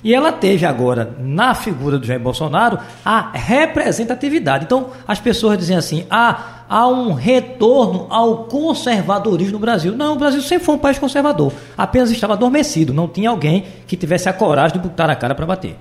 E 0.03 0.15
ela 0.15 0.31
teve 0.33 0.67
agora, 0.67 1.17
na 1.19 1.55
figura 1.55 1.99
do 1.99 2.07
Jair 2.07 2.21
Bolsonaro, 2.21 2.79
a 3.03 3.31
representatividade. 3.33 4.65
Então, 4.65 4.89
as 5.09 5.19
pessoas 5.19 5.57
dizem 5.57 5.79
assim: 5.79 6.07
ah, 6.11 6.65
há 6.69 6.87
um 6.87 7.15
retorno 7.15 8.07
ao 8.11 8.45
conservadorismo 8.45 9.55
no 9.55 9.59
Brasil. 9.59 9.97
Não, 9.97 10.13
o 10.13 10.19
Brasil 10.19 10.43
sempre 10.43 10.67
foi 10.67 10.75
um 10.75 10.79
país 10.79 10.99
conservador. 10.99 11.55
Apenas 11.77 12.11
estava 12.11 12.35
adormecido. 12.35 12.93
Não 12.93 13.09
tinha 13.09 13.31
alguém 13.31 13.65
que 13.87 13.97
tivesse 13.97 14.29
a 14.29 14.33
coragem 14.35 14.79
de 14.79 14.87
botar 14.87 15.09
a 15.09 15.17
cara 15.17 15.35
para 15.35 15.47
bater. 15.47 15.75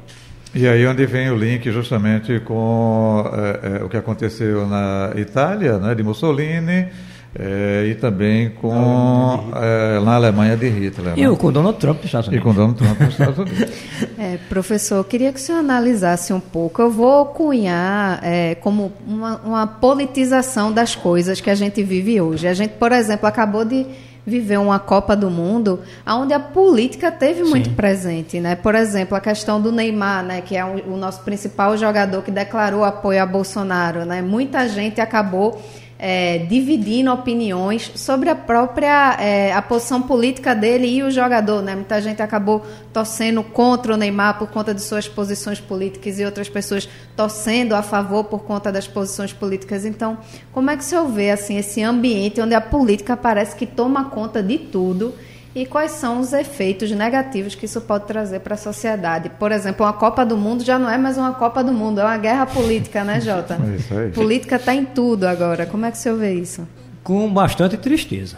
E 0.56 0.68
aí 0.68 0.86
onde 0.86 1.06
vem 1.08 1.32
o 1.32 1.36
link 1.36 1.72
justamente 1.72 2.40
com 2.42 3.24
é, 3.34 3.80
é, 3.80 3.84
o 3.84 3.90
que 3.90 3.98
aconteceu 3.98 4.68
na 4.68 5.12
Itália, 5.16 5.80
né, 5.80 5.96
de 5.96 6.04
Mussolini, 6.04 6.90
é, 7.36 7.88
e 7.90 7.96
também 7.96 8.52
com 8.52 9.50
é, 9.56 10.00
na 10.00 10.14
Alemanha 10.14 10.56
de 10.56 10.70
Hitler. 10.70 11.18
E 11.18 11.28
né? 11.28 11.36
com 11.36 11.52
Donald 11.52 11.80
Trump 11.80 11.98
nos 11.98 12.06
Estados 12.06 12.28
Unidos. 12.28 12.46
E 12.46 12.48
com 12.48 12.54
Donald 12.54 12.78
Trump 12.78 13.00
nos 13.00 13.10
Estados 13.14 13.40
Unidos. 13.40 13.72
É, 14.20 14.38
professor, 14.48 14.98
eu 14.98 15.04
queria 15.04 15.34
que 15.34 15.40
o 15.40 15.42
senhor 15.42 15.58
analisasse 15.58 16.32
um 16.32 16.40
pouco. 16.40 16.80
Eu 16.84 16.92
vou 16.92 17.26
cunhar 17.26 18.20
é, 18.24 18.54
como 18.56 18.94
uma, 19.08 19.38
uma 19.38 19.68
politização 19.68 20.72
das 20.72 20.96
coisas 20.96 21.42
que 21.42 21.50
a 21.50 21.56
gente 21.56 21.82
vive 21.82 22.22
hoje. 22.22 22.48
A 22.48 22.54
gente, 22.54 22.76
por 22.76 22.92
exemplo, 22.92 23.28
acabou 23.28 23.66
de 23.66 23.88
viver 24.26 24.58
uma 24.58 24.80
Copa 24.80 25.16
do 25.16 25.30
Mundo 25.30 25.82
onde 26.08 26.34
a 26.34 26.40
política 26.40 27.12
teve 27.12 27.44
muito 27.44 27.70
Sim. 27.70 27.76
presente, 27.76 28.40
né? 28.40 28.56
Por 28.56 28.76
exemplo, 28.76 29.16
a 29.18 29.20
questão 29.20 29.62
do 29.62 29.72
Neymar, 29.72 30.24
né, 30.24 30.42
que 30.42 30.56
é 30.56 30.64
o 30.64 30.96
nosso 30.98 31.22
principal 31.22 31.78
jogador 31.78 32.22
que 32.22 32.32
declarou 32.32 32.84
apoio 32.84 33.22
a 33.22 33.26
Bolsonaro, 33.26 34.06
né? 34.06 34.22
Muita 34.22 34.68
gente 34.68 35.02
acabou 35.02 35.62
é, 36.06 36.40
dividindo 36.40 37.14
opiniões 37.14 37.90
sobre 37.96 38.30
a 38.30 38.36
própria 38.36 39.16
é, 39.22 39.54
a 39.54 39.62
posição 39.62 40.02
política 40.02 40.54
dele 40.54 40.86
e 40.86 41.02
o 41.02 41.10
jogador. 41.10 41.62
Né? 41.62 41.76
Muita 41.76 42.02
gente 42.02 42.22
acabou 42.22 42.62
torcendo 42.92 43.42
contra 43.42 43.94
o 43.94 43.98
Neymar 43.98 44.38
por 44.38 44.50
conta 44.50 44.74
de 44.74 44.82
suas 44.82 45.08
posições 45.08 45.62
políticas 45.62 46.20
e 46.20 46.26
outras 46.26 46.50
pessoas 46.50 46.90
torcendo 47.16 47.72
a 47.72 47.82
favor 47.82 48.26
por 48.26 48.44
conta 48.44 48.70
das 48.70 48.86
posições 48.86 49.32
políticas. 49.32 49.86
Então, 49.86 50.18
como 50.52 50.70
é 50.70 50.76
que 50.76 50.84
o 50.84 50.86
senhor 50.86 51.08
vê 51.08 51.32
assim, 51.32 51.58
esse 51.58 51.82
ambiente 51.82 52.42
onde 52.42 52.54
a 52.54 52.60
política 52.60 53.16
parece 53.16 53.56
que 53.56 53.66
toma 53.66 54.10
conta 54.10 54.44
de 54.44 54.58
tudo 54.58 55.14
e 55.56 55.66
quais 55.66 55.92
são 55.92 56.20
os 56.20 56.34
efeitos 56.34 56.90
negativos 56.92 57.54
que 57.54 57.66
isso 57.66 57.80
pode 57.82 58.06
trazer 58.06 58.40
para 58.40 58.56
a 58.56 58.58
sociedade. 58.58 59.30
Por 59.38 59.52
exemplo, 59.52 59.86
uma 59.86 59.94
Copa 59.94 60.26
do 60.26 60.36
Mundo 60.36 60.64
já 60.64 60.80
não 60.80 60.90
é 60.90 60.98
mais 60.98 61.18
uma 61.18 61.34
Copa 61.34 61.64
do 61.64 61.72
Mundo, 61.72 62.02
é 62.02 62.04
uma 62.04 62.18
guerra 62.18 62.46
política, 62.46 63.04
né, 63.04 63.22
Jota? 63.22 63.60
É 63.64 63.76
isso 63.76 63.94
aí. 63.94 64.12
Política 64.12 64.56
está 64.56 64.74
em 64.74 64.86
tudo 64.86 65.26
agora. 65.26 65.66
Como 65.66 65.86
é 65.86 65.92
que 65.92 65.98
o 65.98 66.00
senhor 66.00 66.18
vê 66.18 66.34
isso? 66.34 66.68
Com 67.04 67.32
bastante 67.32 67.78
tristeza. 67.78 68.38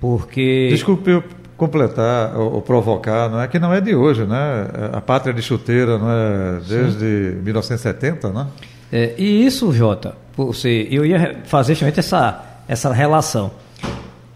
Porque. 0.00 0.68
Desculpe 0.70 1.10
eu 1.10 1.24
completar 1.56 2.36
ou, 2.36 2.54
ou 2.54 2.62
provocar, 2.62 3.28
não 3.28 3.40
é 3.40 3.48
que 3.48 3.58
não 3.58 3.74
é 3.74 3.80
de 3.80 3.94
hoje, 3.94 4.24
né? 4.24 4.68
A 4.92 5.00
pátria 5.00 5.34
de 5.34 5.42
chuteira 5.42 5.98
não 5.98 6.10
é 6.10 6.60
desde 6.66 7.36
1970, 7.42 8.30
né? 8.30 8.46
É, 8.92 9.14
e 9.18 9.44
isso, 9.44 9.72
Jota, 9.72 10.14
você, 10.36 10.86
eu 10.90 11.04
ia 11.04 11.40
fazer 11.44 11.74
justamente 11.74 11.98
essa, 11.98 12.44
essa 12.68 12.92
relação. 12.92 13.50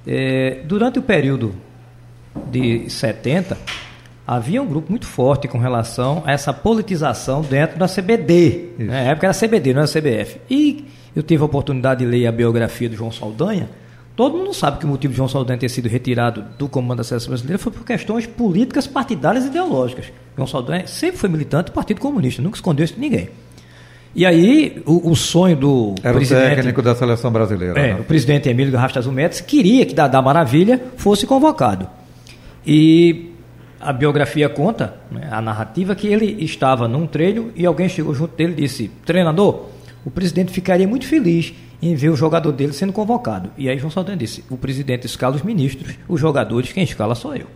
É, 0.04 0.62
durante 0.64 0.98
o 0.98 1.02
período 1.02 1.54
de 2.50 2.88
70, 2.88 3.56
havia 4.26 4.62
um 4.62 4.66
grupo 4.66 4.90
muito 4.90 5.06
forte 5.06 5.48
com 5.48 5.58
relação 5.58 6.22
a 6.24 6.32
essa 6.32 6.52
politização 6.52 7.42
dentro 7.42 7.78
da 7.78 7.86
CBD. 7.86 8.70
Isso. 8.78 8.90
Na 8.90 9.00
época 9.00 9.26
era 9.26 9.34
CBD, 9.34 9.74
não 9.74 9.82
era 9.82 9.90
CBF. 9.90 10.40
E 10.48 10.84
eu 11.14 11.22
tive 11.22 11.42
a 11.42 11.46
oportunidade 11.46 12.04
de 12.04 12.10
ler 12.10 12.26
a 12.26 12.32
biografia 12.32 12.88
do 12.88 12.96
João 12.96 13.12
Saldanha. 13.12 13.68
Todo 14.14 14.36
mundo 14.36 14.52
sabe 14.52 14.78
que 14.78 14.84
o 14.84 14.88
motivo 14.88 15.12
de 15.12 15.16
João 15.16 15.28
Saldanha 15.28 15.58
ter 15.58 15.70
sido 15.70 15.88
retirado 15.88 16.44
do 16.58 16.68
comando 16.68 16.98
da 16.98 17.04
seleção 17.04 17.30
brasileira 17.30 17.58
foi 17.58 17.72
por 17.72 17.84
questões 17.84 18.26
políticas, 18.26 18.86
partidárias 18.86 19.44
e 19.44 19.48
ideológicas. 19.48 20.12
João 20.36 20.46
Saldanha 20.46 20.86
sempre 20.86 21.16
foi 21.16 21.30
militante 21.30 21.66
do 21.70 21.72
Partido 21.72 22.00
Comunista, 22.00 22.42
nunca 22.42 22.56
escondeu 22.56 22.84
isso 22.84 22.94
de 22.94 23.00
ninguém. 23.00 23.30
E 24.14 24.26
aí, 24.26 24.82
o, 24.84 25.10
o 25.10 25.16
sonho 25.16 25.56
do 25.56 25.94
Era 26.02 26.18
o 26.18 26.26
técnico 26.26 26.82
da 26.82 26.94
seleção 26.94 27.32
brasileira. 27.32 27.80
É, 27.80 27.94
né? 27.94 28.00
o 28.00 28.04
presidente 28.04 28.46
Emílio 28.48 28.70
Garraftas 28.70 29.06
Médici 29.06 29.42
queria 29.42 29.86
que 29.86 29.94
Dadá 29.94 30.20
Maravilha 30.20 30.78
fosse 30.98 31.26
convocado. 31.26 31.88
E 32.66 33.32
a 33.80 33.92
biografia 33.92 34.48
conta, 34.48 34.94
né, 35.10 35.28
a 35.30 35.40
narrativa, 35.40 35.94
que 35.94 36.06
ele 36.06 36.44
estava 36.44 36.86
num 36.86 37.06
treino 37.06 37.50
e 37.56 37.66
alguém 37.66 37.88
chegou 37.88 38.14
junto 38.14 38.36
dele 38.36 38.52
e 38.52 38.62
disse: 38.62 38.90
Treinador, 39.04 39.66
o 40.04 40.10
presidente 40.10 40.52
ficaria 40.52 40.86
muito 40.86 41.06
feliz 41.06 41.52
em 41.80 41.94
ver 41.94 42.10
o 42.10 42.16
jogador 42.16 42.52
dele 42.52 42.72
sendo 42.72 42.92
convocado. 42.92 43.50
E 43.58 43.68
aí 43.68 43.78
João 43.78 43.90
Saldanha 43.90 44.16
disse: 44.16 44.44
O 44.50 44.56
presidente 44.56 45.06
escala 45.06 45.34
os 45.36 45.42
ministros, 45.42 45.94
os 46.08 46.20
jogadores, 46.20 46.72
quem 46.72 46.84
escala 46.84 47.14
sou 47.14 47.34
eu. 47.34 47.46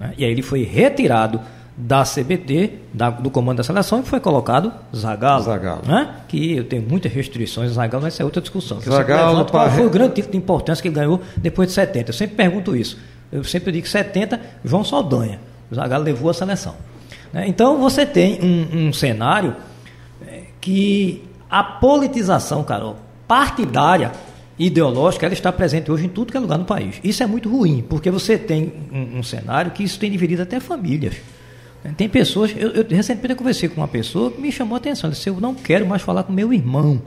Né? 0.00 0.12
E 0.18 0.24
aí 0.24 0.30
ele 0.30 0.42
foi 0.42 0.62
retirado 0.64 1.40
da 1.78 2.04
CBT, 2.04 2.72
da- 2.92 3.10
do 3.10 3.30
comando 3.30 3.58
da 3.58 3.62
seleção, 3.62 4.00
e 4.00 4.02
foi 4.02 4.18
colocado 4.18 4.72
Zagallo. 4.96 5.44
Zagallo. 5.44 5.82
Né? 5.86 6.10
Que 6.26 6.56
eu 6.56 6.64
tenho 6.64 6.82
muitas 6.88 7.12
restrições, 7.12 7.72
Zagallo, 7.72 8.02
mas 8.02 8.14
essa 8.14 8.22
é 8.22 8.24
outra 8.24 8.40
discussão. 8.40 8.80
Zagallo, 8.80 9.44
qual 9.44 9.70
foi 9.70 9.86
o 9.86 9.90
grande 9.90 10.14
título 10.14 10.32
de 10.32 10.38
importância 10.38 10.80
que 10.82 10.88
ele 10.88 10.94
ganhou 10.94 11.20
depois 11.36 11.68
de 11.68 11.74
70. 11.74 12.08
Eu 12.10 12.14
sempre 12.14 12.34
pergunto 12.34 12.74
isso. 12.74 12.98
Eu 13.30 13.42
sempre 13.44 13.72
digo 13.72 13.84
que 13.84 13.90
70, 13.90 14.40
João 14.64 14.84
Saldanha. 14.84 15.40
O 15.70 15.74
Zagallo 15.74 16.04
levou 16.04 16.30
a 16.30 16.34
seleção. 16.34 16.76
Né? 17.32 17.46
Então 17.48 17.78
você 17.78 18.06
tem 18.06 18.38
um, 18.40 18.88
um 18.88 18.92
cenário 18.92 19.56
eh, 20.26 20.44
que 20.60 21.24
a 21.50 21.62
politização, 21.62 22.62
Carol, 22.62 22.96
partidária, 23.26 24.12
ideológica, 24.58 25.26
ela 25.26 25.34
está 25.34 25.52
presente 25.52 25.90
hoje 25.90 26.06
em 26.06 26.08
tudo 26.08 26.30
que 26.30 26.36
é 26.36 26.40
lugar 26.40 26.58
no 26.58 26.64
país. 26.64 27.00
Isso 27.04 27.22
é 27.22 27.26
muito 27.26 27.50
ruim, 27.50 27.84
porque 27.88 28.10
você 28.10 28.38
tem 28.38 28.72
um, 28.92 29.18
um 29.18 29.22
cenário 29.22 29.70
que 29.72 29.82
isso 29.82 29.98
tem 29.98 30.10
dividido 30.10 30.42
até 30.42 30.60
famílias. 30.60 31.16
Tem 31.96 32.08
pessoas, 32.08 32.52
eu, 32.56 32.70
eu 32.70 32.86
recentemente 32.88 33.32
eu 33.32 33.36
conversei 33.36 33.68
com 33.68 33.80
uma 33.80 33.86
pessoa 33.86 34.30
que 34.30 34.40
me 34.40 34.50
chamou 34.50 34.74
a 34.74 34.78
atenção. 34.78 35.10
Disse: 35.10 35.28
Eu 35.28 35.40
não 35.40 35.54
quero 35.54 35.86
mais 35.86 36.02
falar 36.02 36.24
com 36.24 36.32
meu 36.32 36.52
irmão, 36.52 37.00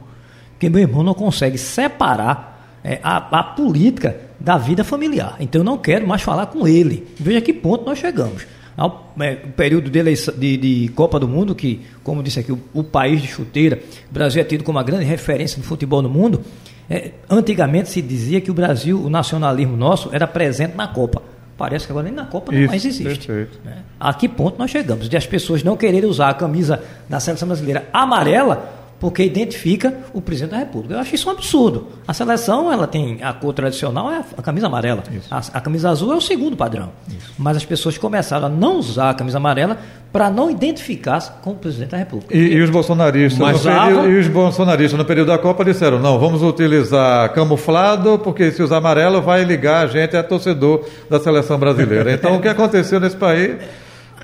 porque 0.52 0.70
meu 0.70 0.80
irmão 0.80 1.04
não 1.04 1.14
consegue 1.14 1.58
separar 1.58 2.78
é, 2.84 3.00
a, 3.04 3.40
a 3.40 3.44
política 3.44 4.29
da 4.40 4.58
vida 4.58 4.84
familiar. 4.84 5.36
Então 5.40 5.62
eu 5.62 5.66
não 5.66 5.78
quero 5.78 6.08
mais 6.08 6.22
falar 6.22 6.46
com 6.48 6.68
ele. 6.68 7.06
Veja 7.20 7.42
que 7.42 7.54
ponto 7.54 7.86
nós 7.86 7.98
chegamos. 8.00 8.46
Ao 8.78 9.14
é, 9.20 9.36
período 9.36 9.90
de, 9.90 10.00
eleição- 10.00 10.34
de, 10.38 10.56
de 10.56 10.88
Copa 10.96 11.20
do 11.20 11.28
Mundo, 11.28 11.54
que, 11.54 11.82
como 12.04 12.24
disse 12.24 12.40
aqui, 12.40 12.52
o, 12.52 12.60
o 12.74 12.84
país 12.84 13.22
de 13.22 13.28
chuteira, 13.28 13.80
o 14.10 14.14
Brasil 14.14 14.42
é 14.42 14.46
tido 14.46 14.64
como 14.64 14.78
uma 14.78 14.84
grande 14.84 15.04
referência 15.04 15.58
no 15.58 15.64
futebol 15.66 16.02
no 16.02 16.10
mundo. 16.10 16.42
É, 16.90 17.12
antigamente 17.30 17.90
se 17.90 18.02
dizia 18.02 18.40
que 18.40 18.50
o 18.50 18.54
Brasil, 18.54 19.00
o 19.04 19.10
nacionalismo 19.10 19.76
nosso, 19.76 20.10
era 20.14 20.26
presente 20.26 20.76
na 20.78 20.88
Copa. 20.88 21.22
Parece 21.58 21.86
que 21.86 21.92
agora 21.92 22.06
nem 22.06 22.14
na 22.16 22.26
Copa 22.26 22.54
não 22.54 22.60
Isso, 22.60 22.70
mais 22.70 22.86
existe. 22.86 23.28
perfeito. 23.28 23.60
né? 23.66 23.80
A 24.00 24.14
que 24.14 24.30
ponto 24.30 24.58
nós 24.58 24.72
chegamos? 24.72 25.10
De 25.10 25.18
as 25.18 25.28
pessoas 25.28 25.62
não 25.62 25.76
quererem 25.76 26.10
usar 26.10 26.30
a 26.30 26.34
camisa 26.34 26.82
da 27.10 27.20
seleção 27.20 27.50
brasileira 27.50 27.86
amarela 27.92 28.89
porque 29.00 29.24
identifica 29.24 29.98
o 30.14 30.22
presidente 30.22 30.52
da 30.52 30.58
República. 30.58 30.96
Eu 30.96 31.00
acho 31.00 31.16
isso 31.16 31.30
um 31.30 31.32
absurdo. 31.32 31.88
A 32.08 32.14
seleção 32.14 32.72
ela 32.72 32.86
tem 32.86 33.24
a 33.24 33.32
cor 33.32 33.54
tradicional 33.54 34.12
é 34.12 34.24
a, 34.38 34.42
camisa 34.42 34.68
amarela. 34.68 35.04
A, 35.32 35.38
a 35.38 35.62
camisa 35.62 35.90
azul 35.90 36.14
é 36.14 36.16
o 36.16 36.22
segundo 36.22 36.58
padrão. 36.58 36.92
Mas 37.38 37.58
as 37.58 37.66
pessoas 37.66 37.98
começaram 37.98 38.48
a 38.48 38.50
não 38.50 38.78
usar 38.78 39.12
a 39.12 39.14
camisa 39.14 39.38
amarela 39.38 39.78
para 40.12 40.30
não 40.30 40.50
identificar-se 40.50 41.32
com 41.42 41.52
o 41.52 41.56
presidente 41.56 41.92
da 41.92 41.98
República. 41.98 42.36
E, 42.36 42.40
e 42.40 42.62
os 42.62 42.70
bolsonaristas, 42.70 43.40
Mas 43.40 43.64
no 43.64 43.72
período, 43.72 44.10
e 44.10 44.20
os 44.20 44.28
bolsonaristas 44.28 44.98
no 44.98 45.06
período 45.06 45.28
da 45.28 45.38
Copa 45.38 45.64
disseram, 45.64 46.00
não, 46.00 46.20
vamos 46.20 46.42
utilizar 46.42 47.32
camuflado, 47.34 48.20
porque 48.20 48.52
se 48.52 48.62
usar 48.62 48.78
amarelo 48.78 49.22
vai 49.22 49.44
ligar 49.44 49.86
a 49.86 49.88
gente 49.88 50.18
a 50.18 50.24
torcedor 50.24 50.84
da 51.10 51.20
seleção 51.20 51.60
brasileira. 51.60 52.12
Então 52.12 52.36
o 52.36 52.42
que 52.42 52.48
aconteceu 52.48 53.00
nesse 53.00 53.16
país, 53.16 53.58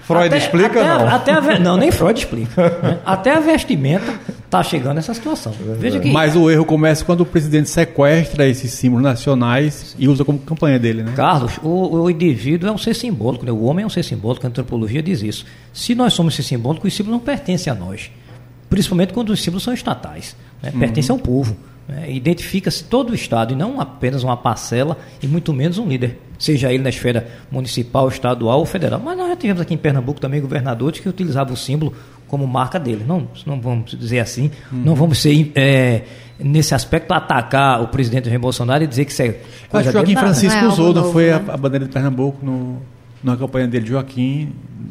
Freud 0.05 0.27
Até- 0.27 0.38
explica 0.38 0.67
até 0.67 0.81
a- 0.88 0.97
não. 1.00 1.07
até 1.07 1.31
a 1.31 1.59
não, 1.59 1.77
nem 1.77 1.91
Freud 1.91 2.19
explica. 2.19 2.62
né? 2.83 3.00
Até 3.03 3.35
a 3.35 3.39
vestimenta 3.39 4.13
está 4.45 4.62
chegando 4.62 4.95
nessa 4.95 5.13
situação. 5.15 5.51
Veja 5.79 6.00
que 6.00 6.12
Mas 6.12 6.35
o 6.35 6.50
erro 6.50 6.63
começa 6.63 7.03
quando 7.03 7.21
o 7.21 7.25
presidente 7.25 7.69
sequestra 7.69 8.47
esses 8.47 8.71
símbolos 8.71 9.03
nacionais 9.03 9.95
e 9.97 10.07
usa 10.07 10.24
como 10.24 10.38
campanha 10.38 10.77
dele, 10.77 11.01
né? 11.01 11.13
Carlos, 11.15 11.53
o, 11.63 12.03
o 12.03 12.09
indivíduo 12.09 12.69
é 12.69 12.71
um 12.71 12.77
ser 12.77 12.93
simbólico, 12.93 13.45
né? 13.45 13.51
o 13.51 13.63
homem 13.63 13.81
é 13.81 13.85
um 13.85 13.89
ser 13.89 14.03
simbólico, 14.03 14.45
a 14.45 14.50
antropologia 14.50 15.01
diz 15.01 15.24
isso. 15.24 15.45
Se 15.74 15.95
nós 15.95 16.13
somos 16.13 16.35
ser 16.35 16.43
simbólicos, 16.43 16.88
os 16.91 16.95
símbolos 16.95 17.19
não 17.19 17.25
pertencem 17.25 17.74
a 17.74 17.75
nós, 17.75 18.12
principalmente 18.69 19.12
quando 19.12 19.31
os 19.31 19.41
símbolos 19.41 19.63
são 19.63 19.74
estatais, 19.74 20.35
né? 20.62 20.71
pertencem 20.77 21.12
ao 21.13 21.19
povo. 21.19 21.57
Né? 21.88 22.12
Identifica-se 22.12 22.84
todo 22.84 23.12
o 23.12 23.15
Estado 23.15 23.54
e 23.54 23.56
não 23.56 23.80
apenas 23.80 24.24
uma 24.24 24.36
parcela 24.38 24.98
e 25.22 25.27
muito 25.27 25.54
menos 25.54 25.77
um 25.77 25.88
líder, 25.88 26.20
seja 26.39 26.72
ele 26.74 26.84
na 26.84 26.89
esfera 26.89 27.27
municipal, 27.51 28.08
estadual 28.08 28.60
ou 28.60 28.65
federal. 28.65 29.00
Mas 29.04 29.18
nós 29.18 29.27
já 29.30 29.36
tivemos 29.36 29.62
aqui 29.62 29.74
em 29.74 29.77
Pernambuco 29.77 30.20
também 30.20 30.42
governadores 30.42 31.00
que 31.00 31.08
utilizavam 31.08 31.54
o 31.54 31.58
símbolo 31.58 31.94
como 32.27 32.48
marca 32.48 32.80
dele. 32.80 33.04
Não, 33.08 33.27
não 33.46 33.62
vamos 33.62 33.92
dizer 33.92 34.20
assim, 34.20 34.50
não 34.72 34.96
vamos 34.96 35.20
ser 35.20 35.51
é, 35.56 36.01
nesse 36.39 36.74
aspecto 36.74 37.12
atacar 37.13 37.82
o 37.84 37.88
presidente 37.88 38.25
Jair 38.27 38.39
Bolsonaro 38.39 38.84
e 38.84 38.88
dizer 38.88 39.06
que 39.06 39.12
isso 39.12 39.22
é 39.22 39.27
Acho 39.27 39.38
coisa 39.70 39.89
que 39.89 39.94
Joaquim. 39.94 40.15
Francisco 40.15 40.60
Não 40.60 40.65
é 40.65 40.72
usou, 40.74 40.94
não 40.94 41.12
foi 41.12 41.32
a, 41.32 41.39
né? 41.39 41.46
a 41.54 41.58
bandeira 41.58 41.86
de 41.86 41.92
Pernambuco 41.92 42.44
no, 42.44 42.82
na 43.24 43.38
campanha 43.38 43.68
dele, 43.68 43.86
Joaquim. 43.86 44.50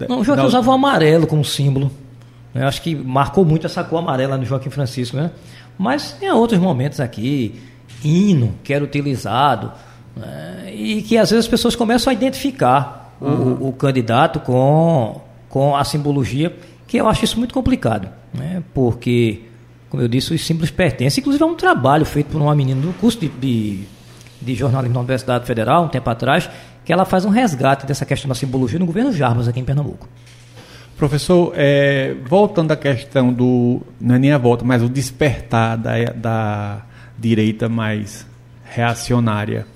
Não, 0.08 0.20
o 0.20 0.24
Joaquim 0.24 0.42
da- 0.42 0.48
usava 0.48 0.70
o 0.70 0.72
amarelo 0.72 1.26
como 1.26 1.44
símbolo. 1.44 1.90
Eu 2.54 2.66
acho 2.68 2.80
que 2.82 2.94
marcou 2.94 3.44
muito 3.44 3.66
essa 3.66 3.82
cor 3.82 3.98
amarela 3.98 4.36
no 4.36 4.44
Joaquim 4.44 4.70
Francisco, 4.70 5.16
né? 5.16 5.30
Mas 5.76 6.12
tem 6.12 6.30
outros 6.30 6.60
momentos 6.60 7.00
aqui, 7.00 7.60
hino 8.04 8.54
que 8.62 8.72
era 8.72 8.84
utilizado, 8.84 9.72
né? 10.16 10.70
e 10.72 11.02
que 11.02 11.18
às 11.18 11.30
vezes 11.30 11.46
as 11.46 11.50
pessoas 11.50 11.74
começam 11.74 12.10
a 12.10 12.14
identificar 12.14 13.12
o- 13.20 13.26
o, 13.26 13.68
o 13.68 13.72
candidato 13.72 14.38
com, 14.40 15.20
com 15.48 15.74
a 15.76 15.82
simbologia, 15.84 16.54
que 16.86 16.96
eu 16.96 17.08
acho 17.08 17.24
isso 17.24 17.38
muito 17.38 17.52
complicado, 17.52 18.08
né? 18.32 18.62
Porque, 18.72 19.42
como 19.90 20.02
eu 20.02 20.06
disse, 20.08 20.32
os 20.32 20.44
símbolos 20.46 20.70
pertencem. 20.70 21.20
Inclusive, 21.20 21.42
é 21.42 21.46
um 21.46 21.56
trabalho 21.56 22.04
feito 22.04 22.28
por 22.28 22.40
uma 22.40 22.54
menina 22.54 22.80
do 22.80 22.92
curso 23.00 23.18
de, 23.18 23.28
de, 23.28 23.80
de 24.40 24.54
jornalismo 24.54 24.94
na 24.94 25.00
Universidade 25.00 25.44
Federal, 25.46 25.84
um 25.84 25.88
tempo 25.88 26.08
atrás, 26.08 26.48
que 26.84 26.92
ela 26.92 27.04
faz 27.04 27.24
um 27.24 27.30
resgate 27.30 27.84
dessa 27.86 28.04
questão 28.06 28.28
da 28.28 28.34
simbologia 28.36 28.78
no 28.78 28.86
governo 28.86 29.12
Jarbas, 29.12 29.48
aqui 29.48 29.58
em 29.58 29.64
Pernambuco. 29.64 30.06
Professor, 30.96 31.52
é, 31.56 32.14
voltando 32.24 32.70
à 32.70 32.76
questão 32.76 33.32
do. 33.32 33.82
Não 34.00 34.14
é 34.14 34.18
nem 34.18 34.32
a 34.32 34.38
volta, 34.38 34.64
mas 34.64 34.82
o 34.82 34.88
despertar 34.88 35.76
da, 35.76 36.04
da 36.14 36.82
direita 37.18 37.68
mais 37.68 38.26
reacionária. 38.64 39.66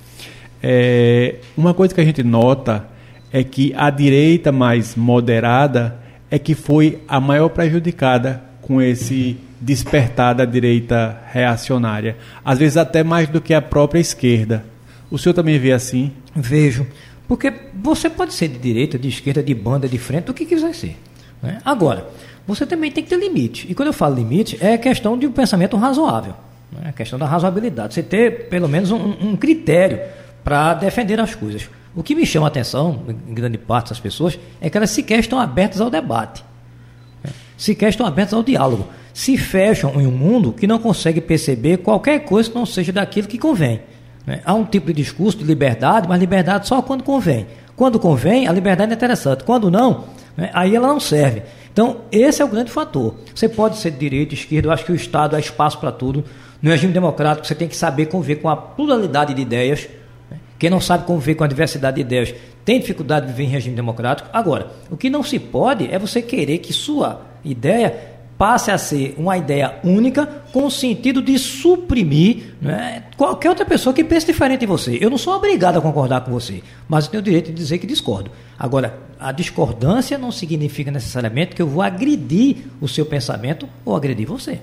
É, 0.63 1.37
uma 1.57 1.75
coisa 1.75 1.95
que 1.95 2.01
a 2.01 2.05
gente 2.05 2.23
nota 2.23 2.87
é 3.33 3.43
que 3.43 3.73
a 3.77 3.91
direita 3.91 4.53
mais 4.53 4.95
moderada 4.95 5.99
é 6.31 6.39
que 6.39 6.55
foi 6.55 7.01
a 7.09 7.21
maior 7.21 7.49
prejudicada 7.49 8.43
com 8.63 8.81
esse 8.81 9.37
despertar 9.61 10.35
da 10.35 10.45
direita 10.45 11.21
reacionária. 11.33 12.17
Às 12.45 12.59
vezes 12.59 12.77
até 12.77 13.03
mais 13.03 13.29
do 13.29 13.41
que 13.41 13.55
a 13.55 13.63
própria 13.63 14.01
esquerda. 14.01 14.65
O 15.11 15.19
senhor 15.19 15.35
também 15.35 15.59
vê 15.59 15.73
assim? 15.73 16.13
Vejo. 16.35 16.87
Porque 17.27 17.53
você 17.75 18.09
pode 18.09 18.33
ser 18.33 18.49
de 18.49 18.59
direita, 18.59 18.99
de 18.99 19.09
esquerda, 19.09 19.43
de 19.43 19.55
banda, 19.55 19.89
de 19.89 19.99
frente, 19.99 20.31
o 20.31 20.35
que 20.35 20.45
quiser 20.45 20.75
ser. 20.75 20.97
Né? 21.43 21.59
Agora, 21.65 22.09
você 22.47 22.65
também 22.67 22.91
tem 22.91 23.05
que 23.05 23.11
ter 23.11 23.19
limite. 23.19 23.67
E 23.71 23.75
quando 23.75 23.89
eu 23.89 23.93
falo 23.93 24.15
limite, 24.15 24.57
é 24.61 24.77
questão 24.79 25.19
de 25.19 25.27
um 25.27 25.33
pensamento 25.33 25.77
razoável. 25.77 26.35
né? 26.73 26.89
A 26.89 26.93
questão 26.93 27.19
da 27.19 27.27
razoabilidade. 27.27 27.95
Você 27.95 28.03
ter, 28.03 28.49
pelo 28.49 28.69
menos, 28.69 28.91
um, 28.91 29.15
um 29.21 29.37
critério 29.37 30.01
para 30.43 30.75
defender 30.75 31.21
as 31.21 31.35
coisas. 31.35 31.69
O 31.95 32.03
que 32.03 32.15
me 32.15 32.25
chama 32.25 32.47
a 32.47 32.49
atenção, 32.49 33.03
em 33.29 33.35
grande 33.35 33.59
parte 33.59 33.91
das 33.91 34.01
pessoas, 34.01 34.39
é 34.61 34.71
que 34.71 34.77
elas 34.77 34.91
sequer 34.91 35.19
estão 35.19 35.39
abertas 35.41 35.81
ao 35.81 35.91
debate. 35.91 36.45
né? 37.25 37.31
Sequer 37.57 37.89
estão 37.91 38.07
abertas 38.07 38.35
ao 38.35 38.43
diálogo. 38.43 38.87
Se 39.13 39.37
fecham 39.37 40.01
em 40.01 40.07
um 40.07 40.13
mundo 40.13 40.53
que 40.53 40.67
não 40.67 40.79
consegue 40.79 41.21
perceber 41.21 41.79
qualquer 41.79 42.21
coisa 42.21 42.49
que 42.49 42.55
não 42.55 42.65
seja 42.65 42.93
daquilo 42.93 43.27
que 43.27 43.37
convém. 43.37 43.81
né? 44.25 44.41
Há 44.45 44.55
um 44.55 44.65
tipo 44.65 44.87
de 44.87 44.93
discurso 44.95 45.39
de 45.39 45.45
liberdade, 45.45 46.09
mas 46.09 46.21
liberdade 46.21 46.69
só 46.69 46.81
quando 46.81 47.03
convém. 47.03 47.47
Quando 47.75 47.99
convém, 47.99 48.47
a 48.47 48.53
liberdade 48.53 48.93
é 48.93 48.95
interessante. 48.95 49.45
Quando 49.45 49.71
não, 49.71 50.05
né, 50.39 50.51
aí 50.55 50.77
ela 50.77 50.87
não 50.87 51.01
serve. 51.01 51.43
Então, 51.73 52.03
esse 52.13 52.41
é 52.41 52.45
o 52.45 52.49
grande 52.49 52.71
fator. 52.71 53.17
Você 53.35 53.49
pode 53.49 53.77
ser 53.77 53.91
de 53.91 53.99
direita, 53.99 54.35
esquerda, 54.35 54.69
eu 54.69 54.73
acho 54.73 54.85
que 54.85 54.93
o 54.93 54.95
Estado 54.95 55.35
é 55.35 55.41
espaço 55.41 55.79
para 55.79 55.91
tudo. 55.91 56.25
No 56.63 56.71
regime 56.71 56.93
democrático, 56.93 57.45
você 57.45 57.57
tem 57.57 57.67
que 57.67 57.77
saber 57.77 58.07
conviver 58.07 58.37
com 58.37 58.49
a 58.49 58.57
pluralidade 58.57 59.35
de 59.35 59.43
ideias. 59.43 59.89
Né? 60.31 60.39
Quem 60.57 60.71
não 60.71 60.81
sabe 60.81 61.05
conviver 61.05 61.35
com 61.35 61.43
a 61.43 61.49
diversidade 61.49 61.97
de 61.97 62.03
ideias 62.03 62.35
tem 62.65 62.79
dificuldade 62.79 63.27
de 63.27 63.33
viver 63.33 63.49
em 63.49 63.53
regime 63.53 63.75
democrático. 63.75 64.29
Agora, 64.33 64.71
o 64.89 64.97
que 64.97 65.11
não 65.11 65.25
se 65.25 65.41
pode 65.41 65.93
é 65.93 65.99
você 65.99 66.23
querer 66.23 66.59
que 66.59 66.73
sua 66.73 67.23
ideia 67.45 68.18
passe 68.39 68.71
a 68.71 68.79
ser 68.79 69.15
uma 69.19 69.37
ideia 69.37 69.81
única 69.83 70.25
com 70.53 70.65
o 70.65 70.71
sentido 70.71 71.21
de 71.21 71.37
suprimir 71.39 72.55
né, 72.63 73.03
qualquer 73.17 73.51
outra 73.51 73.67
pessoa 73.67 73.93
que 73.93 74.05
pense 74.05 74.25
diferente 74.25 74.61
de 74.61 74.67
você. 74.67 74.97
Eu 75.01 75.11
não 75.11 75.19
sou 75.19 75.35
obrigado 75.35 75.77
a 75.77 75.83
concordar 75.83 76.21
com 76.21 76.31
você, 76.31 76.63
mas 76.89 77.05
eu 77.05 77.11
tenho 77.11 77.21
o 77.21 77.25
direito 77.25 77.47
de 77.47 77.55
dizer 77.55 77.79
que 77.79 77.87
discordo. 77.87 78.31
Agora, 78.57 78.97
a 79.19 79.33
discordância 79.33 80.17
não 80.17 80.31
significa 80.31 80.91
necessariamente 80.91 81.57
que 81.57 81.61
eu 81.61 81.67
vou 81.67 81.83
agredir 81.83 82.59
o 82.81 82.87
seu 82.87 83.05
pensamento 83.05 83.69
ou 83.85 83.97
agredir 83.97 84.27
você. 84.27 84.61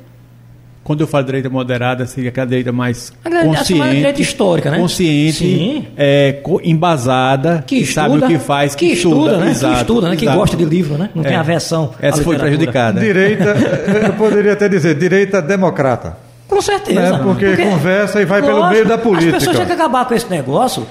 Quando 0.85 1.01
eu 1.01 1.07
falo 1.07 1.25
direita 1.25 1.49
moderada, 1.49 2.05
seria 2.05 2.29
aquela 2.29 2.45
direita 2.45 2.71
mais 2.71 3.11
A 3.25 3.29
consciente, 3.43 3.89
direita 3.95 4.21
histórica, 4.21 4.69
né? 4.69 4.77
consciente, 4.77 5.37
Sim. 5.39 5.87
é, 5.97 6.33
co- 6.43 6.61
embasada, 6.63 7.63
que, 7.65 7.79
que 7.79 7.85
sabe 7.87 8.19
o 8.19 8.21
que 8.27 8.37
faz, 8.37 8.75
que, 8.75 8.89
que 8.89 8.93
estuda, 8.93 9.37
né? 9.37 9.49
exato, 9.49 9.73
que 9.73 9.79
estuda, 9.81 10.09
né? 10.09 10.15
Que 10.15 10.25
exato. 10.25 10.37
gosta 10.39 10.55
de 10.55 10.63
livro, 10.63 10.95
né? 10.95 11.09
Não 11.15 11.23
É. 11.23 11.27
tem 11.29 11.35
aversão. 11.35 11.91
à 11.99 12.05
Essa 12.05 12.21
foi 12.21 12.37
prejudicada. 12.37 12.99
Direita, 13.01 13.55
eu 14.05 14.13
poderia 14.13 14.53
até 14.53 14.69
dizer, 14.69 14.93
direita 14.95 15.41
democrata. 15.41 16.17
Com 16.47 16.61
certeza. 16.61 17.01
É, 17.01 17.17
porque 17.17 17.57
conversa 17.57 18.21
e 18.21 18.25
vai 18.25 18.43
pelo 18.43 18.69
meio 18.69 18.85
da 18.85 18.99
política. 18.99 19.37
As 19.37 19.43
pessoas 19.43 19.57
têm 19.57 19.65
que 19.65 19.71
acabar 19.73 20.05
com 20.05 20.13
esse 20.13 20.29
negócio. 20.29 20.85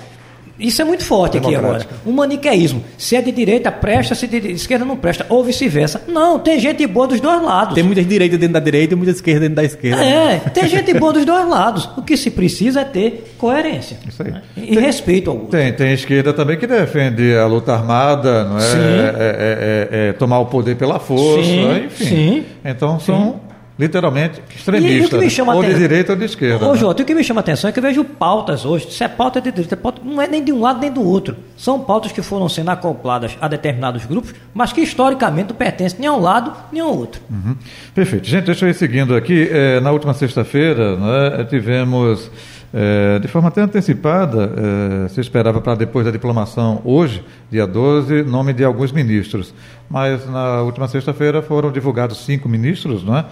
Isso 0.58 0.80
é 0.80 0.84
muito 0.84 1.04
forte 1.04 1.38
aqui 1.38 1.54
agora. 1.54 1.84
O 2.06 2.12
maniqueísmo. 2.12 2.82
Se 2.96 3.16
é 3.16 3.20
de 3.22 3.32
direita, 3.32 3.72
presta, 3.72 4.14
se 4.14 4.26
é 4.26 4.28
de 4.28 4.52
esquerda, 4.52 4.84
não 4.84 4.96
presta. 4.96 5.26
Ou 5.28 5.42
vice-versa. 5.42 6.02
Não, 6.06 6.38
tem 6.38 6.58
gente 6.60 6.86
boa 6.86 7.06
dos 7.08 7.20
dois 7.20 7.42
lados. 7.42 7.74
Tem 7.74 7.82
muita 7.82 8.02
direita 8.04 8.38
dentro 8.38 8.54
da 8.54 8.60
direita 8.60 8.94
e 8.94 8.96
muita 8.96 9.12
esquerda 9.12 9.40
dentro 9.40 9.56
da 9.56 9.64
esquerda. 9.64 10.04
É, 10.04 10.38
tem 10.38 10.68
gente 10.68 10.94
boa 10.94 11.12
dos 11.12 11.24
dois 11.24 11.48
lados. 11.48 11.88
O 11.96 12.02
que 12.02 12.16
se 12.16 12.30
precisa 12.30 12.80
é 12.82 12.84
ter 12.84 13.34
coerência. 13.38 13.96
Isso 14.08 14.22
aí. 14.22 14.30
né? 14.30 14.42
E 14.56 14.78
respeito 14.78 15.30
ao 15.30 15.36
outro. 15.36 15.50
Tem, 15.58 15.72
tem 15.72 15.92
esquerda 15.92 16.32
também 16.32 16.56
que 16.58 16.66
defende 16.66 17.34
a 17.36 17.46
luta 17.46 17.72
armada, 17.72 18.44
não 18.44 18.58
é? 18.58 18.60
Sim. 18.60 18.78
É, 18.78 19.14
é- 19.18 19.88
é- 20.06 20.08
é 20.08 20.12
tomar 20.12 20.38
o 20.38 20.46
poder 20.46 20.76
pela 20.76 20.98
força, 21.00 21.44
Sim, 21.44 21.64
né? 21.66 21.82
enfim. 21.86 22.04
sim. 22.04 22.44
Então 22.64 22.98
são 23.00 23.40
literalmente 23.78 24.40
E, 24.72 25.16
e 25.16 25.18
me 25.18 25.30
chama 25.30 25.54
ou 25.54 25.62
de 25.62 25.74
direita 25.74 26.12
ou 26.12 26.18
de 26.18 26.24
esquerda. 26.24 26.66
Ô, 26.66 26.72
né? 26.72 26.78
Jota, 26.78 27.02
o 27.02 27.06
que 27.06 27.14
me 27.14 27.24
chama 27.24 27.40
a 27.40 27.42
atenção 27.42 27.68
é 27.68 27.72
que 27.72 27.78
eu 27.78 27.82
vejo 27.82 28.04
pautas 28.04 28.64
hoje. 28.64 28.90
Se 28.90 29.02
é 29.02 29.08
pauta 29.08 29.40
de 29.40 29.50
direita, 29.50 29.74
é 29.74 29.76
pauta, 29.76 30.00
não 30.04 30.22
é 30.22 30.28
nem 30.28 30.44
de 30.44 30.52
um 30.52 30.60
lado 30.60 30.80
nem 30.80 30.90
do 30.90 31.02
outro. 31.02 31.36
São 31.56 31.80
pautas 31.80 32.12
que 32.12 32.22
foram 32.22 32.48
sendo 32.48 32.70
acopladas 32.70 33.36
a 33.40 33.48
determinados 33.48 34.06
grupos, 34.06 34.34
mas 34.52 34.72
que 34.72 34.80
historicamente 34.80 35.48
não 35.48 35.56
pertencem 35.56 35.98
nem 36.00 36.08
a 36.08 36.12
um 36.12 36.20
lado 36.20 36.52
nem 36.72 36.80
ao 36.80 36.96
outro. 36.96 37.20
Uhum. 37.28 37.56
Perfeito. 37.94 38.28
Gente, 38.28 38.44
deixa 38.44 38.64
eu 38.64 38.70
ir 38.70 38.74
seguindo 38.74 39.14
aqui. 39.14 39.48
Eh, 39.50 39.80
na 39.80 39.90
última 39.90 40.14
sexta-feira, 40.14 40.96
né, 40.96 41.44
tivemos, 41.44 42.30
eh, 42.72 43.18
de 43.18 43.26
forma 43.28 43.48
até 43.48 43.60
antecipada, 43.60 44.52
eh, 44.56 45.08
se 45.08 45.20
esperava 45.20 45.60
para 45.60 45.74
depois 45.74 46.06
da 46.06 46.12
diplomação, 46.12 46.80
hoje, 46.84 47.24
dia 47.50 47.66
12, 47.66 48.22
nome 48.22 48.52
de 48.52 48.64
alguns 48.64 48.92
ministros. 48.92 49.52
Mas 49.90 50.28
na 50.28 50.62
última 50.62 50.86
sexta-feira 50.86 51.42
foram 51.42 51.72
divulgados 51.72 52.24
cinco 52.24 52.48
ministros, 52.48 53.04
não 53.04 53.16
é? 53.16 53.24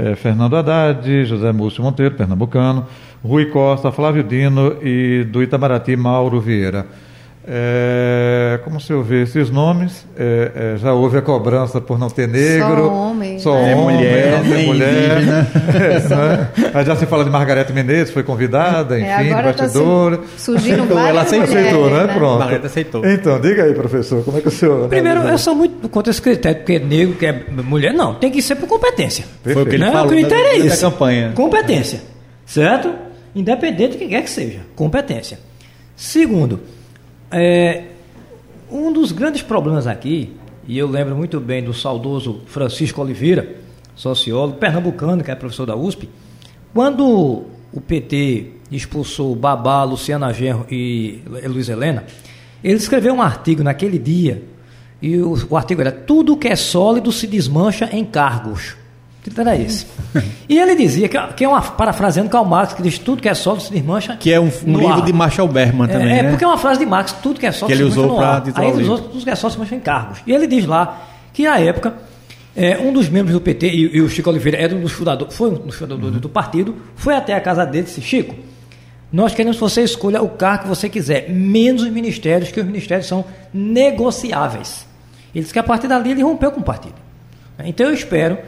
Eh, 0.00 0.14
Fernando 0.14 0.56
Haddad, 0.56 1.04
José 1.26 1.50
Múcio 1.50 1.82
Monteiro, 1.82 2.14
pernambucano, 2.14 2.86
Rui 3.20 3.46
Costa, 3.46 3.90
Flávio 3.90 4.22
Dino 4.22 4.76
e 4.80 5.24
do 5.24 5.42
Itamaraty, 5.42 5.96
Mauro 5.96 6.40
Vieira. 6.40 6.86
É, 7.46 8.60
como 8.62 8.78
se 8.80 8.92
eu 8.92 9.02
ver 9.02 9.22
esses 9.22 9.50
nomes, 9.50 10.04
é, 10.18 10.74
é, 10.74 10.78
já 10.78 10.92
houve 10.92 11.16
a 11.16 11.22
cobrança 11.22 11.80
por 11.80 11.98
não 11.98 12.10
ter 12.10 12.28
negro, 12.28 12.84
Só 12.86 12.92
homem, 12.92 13.38
só 13.38 13.54
né? 13.54 13.74
homem, 13.74 13.96
mulher, 13.96 14.32
não 14.44 14.50
ter 14.50 14.66
mulher. 14.66 15.18
É, 15.18 16.08
né? 16.14 16.48
Aí 16.74 16.84
já 16.84 16.94
se 16.96 17.06
fala 17.06 17.24
de 17.24 17.30
Margarete 17.30 17.72
Menezes, 17.72 18.12
foi 18.12 18.22
convidada, 18.22 18.98
enfim, 18.98 19.08
É, 19.08 19.14
agora 19.32 19.54
tá 19.54 19.66
surgindo 19.68 20.84
Então, 20.84 20.96
várias 20.96 21.10
ela 21.10 21.22
aceitou, 21.22 21.48
aceitou, 21.58 21.84
mulheres, 21.84 22.06
né? 22.08 22.14
Pronto. 22.14 22.38
Margarete 22.38 22.66
aceitou. 22.66 23.06
Então, 23.06 23.40
diga 23.40 23.64
aí, 23.64 23.72
professor, 23.74 24.22
como 24.24 24.38
é 24.38 24.40
que 24.40 24.48
o 24.48 24.50
senhor. 24.50 24.88
Primeiro, 24.88 25.20
eu 25.22 25.38
sou 25.38 25.54
muito 25.54 25.88
contra 25.88 26.10
esse 26.10 26.20
critério, 26.20 26.58
porque 26.58 26.78
negro, 26.78 27.14
que 27.16 27.24
é 27.26 27.44
mulher, 27.62 27.94
não, 27.94 28.14
tem 28.14 28.30
que 28.30 28.42
ser 28.42 28.56
por 28.56 28.68
competência. 28.68 29.24
Foi 29.42 29.54
o 29.62 29.66
que 29.66 29.76
ele 29.76 29.84
Né? 29.84 29.90
falou 29.92 30.06
o 30.06 30.10
critério 30.10 30.58
na- 30.64 30.70
é 30.70 30.72
a 30.74 30.76
campanha. 30.76 31.32
Competência. 31.34 32.00
Certo? 32.44 32.92
Independente 33.34 33.92
do 33.92 33.98
que 33.98 34.08
quer 34.08 34.22
que 34.22 34.30
seja. 34.30 34.58
Competência. 34.76 35.38
Segundo, 35.96 36.60
é, 37.30 37.84
um 38.70 38.92
dos 38.92 39.12
grandes 39.12 39.42
problemas 39.42 39.86
aqui, 39.86 40.36
e 40.66 40.76
eu 40.76 40.86
lembro 40.86 41.16
muito 41.16 41.40
bem 41.40 41.62
do 41.62 41.72
saudoso 41.72 42.42
Francisco 42.46 43.00
Oliveira, 43.00 43.56
sociólogo, 43.94 44.58
pernambucano, 44.58 45.22
que 45.24 45.30
é 45.30 45.34
professor 45.34 45.66
da 45.66 45.76
USP, 45.76 46.08
quando 46.72 47.46
o 47.72 47.80
PT 47.80 48.52
expulsou 48.70 49.34
Babá, 49.34 49.82
Luciana 49.84 50.32
Genro 50.32 50.66
e 50.70 51.22
Luiz 51.44 51.68
Helena, 51.68 52.04
ele 52.62 52.76
escreveu 52.76 53.14
um 53.14 53.22
artigo 53.22 53.62
naquele 53.62 53.98
dia, 53.98 54.42
e 55.00 55.16
o, 55.18 55.34
o 55.50 55.56
artigo 55.56 55.80
era 55.80 55.92
Tudo 55.92 56.36
que 56.36 56.48
é 56.48 56.56
sólido 56.56 57.12
se 57.12 57.26
desmancha 57.26 57.88
em 57.92 58.04
cargos. 58.04 58.76
Título 59.28 59.48
era 59.48 59.56
esse. 59.60 59.86
E 60.48 60.58
ele 60.58 60.74
dizia, 60.74 61.08
que, 61.08 61.18
que 61.34 61.44
é 61.44 61.48
uma, 61.48 61.60
parafraseando 61.60 62.30
Karl 62.30 62.44
Marx, 62.44 62.72
que 62.72 62.82
diz 62.82 62.98
tudo 62.98 63.20
que 63.22 63.28
é 63.28 63.34
sólido 63.34 63.64
se 63.64 63.72
desmancha 63.72 64.16
Que 64.16 64.32
é 64.32 64.40
um, 64.40 64.50
um 64.66 64.78
livro 64.78 64.94
ar. 64.94 65.04
de 65.04 65.12
Marshall 65.12 65.48
Bergman 65.48 65.86
também, 65.88 66.08
É, 66.12 66.18
é 66.18 66.22
né? 66.22 66.30
porque 66.30 66.44
é 66.44 66.46
uma 66.46 66.58
frase 66.58 66.80
de 66.80 66.86
Marx, 66.86 67.12
tudo 67.22 67.38
que 67.38 67.46
é 67.46 67.52
só 67.52 67.66
Que 67.66 67.72
ele 67.72 67.82
se 67.84 67.88
usou 67.90 68.04
titular 68.04 68.42
Aí 68.54 68.68
ele 68.70 68.82
usou 68.82 68.98
tudo 68.98 69.24
que 69.24 69.30
é 69.30 69.34
só 69.34 69.50
se 69.50 69.58
mancha 69.58 69.74
em 69.74 69.80
cargos. 69.80 70.18
E 70.26 70.32
ele 70.32 70.46
diz 70.46 70.64
lá 70.66 71.02
que 71.32 71.44
na 71.44 71.58
época 71.58 71.94
é, 72.56 72.78
um 72.78 72.92
dos 72.92 73.08
membros 73.08 73.32
do 73.34 73.40
PT, 73.40 73.68
e, 73.68 73.96
e 73.96 74.00
o 74.00 74.08
Chico 74.08 74.28
Oliveira 74.30 74.58
era 74.58 74.74
um 74.74 74.80
dos 74.80 74.92
fundadores, 74.92 75.34
foi 75.34 75.50
um 75.50 75.54
dos 75.54 75.76
fundadores 75.76 76.14
Uhum. 76.16 76.20
do 76.20 76.28
partido, 76.28 76.74
foi 76.96 77.14
até 77.14 77.34
a 77.34 77.40
casa 77.40 77.64
dele 77.64 77.84
e 77.84 77.86
disse, 77.86 78.00
Chico, 78.02 78.34
nós 79.12 79.32
queremos 79.32 79.56
que 79.56 79.60
você 79.62 79.82
escolha 79.82 80.20
o 80.22 80.28
cargo 80.28 80.64
que 80.64 80.68
você 80.68 80.88
quiser, 80.88 81.30
menos 81.30 81.82
os 81.82 81.90
ministérios, 81.90 82.50
que 82.50 82.58
os 82.60 82.66
ministérios 82.66 83.06
são 83.06 83.24
negociáveis. 83.54 84.86
Ele 85.34 85.42
disse 85.42 85.52
que 85.52 85.58
a 85.58 85.62
partir 85.62 85.86
dali 85.88 86.10
ele 86.10 86.22
rompeu 86.22 86.50
com 86.50 86.60
o 86.60 86.64
partido. 86.64 86.94
Então 87.64 87.86
eu 87.86 87.92
espero 87.94 88.38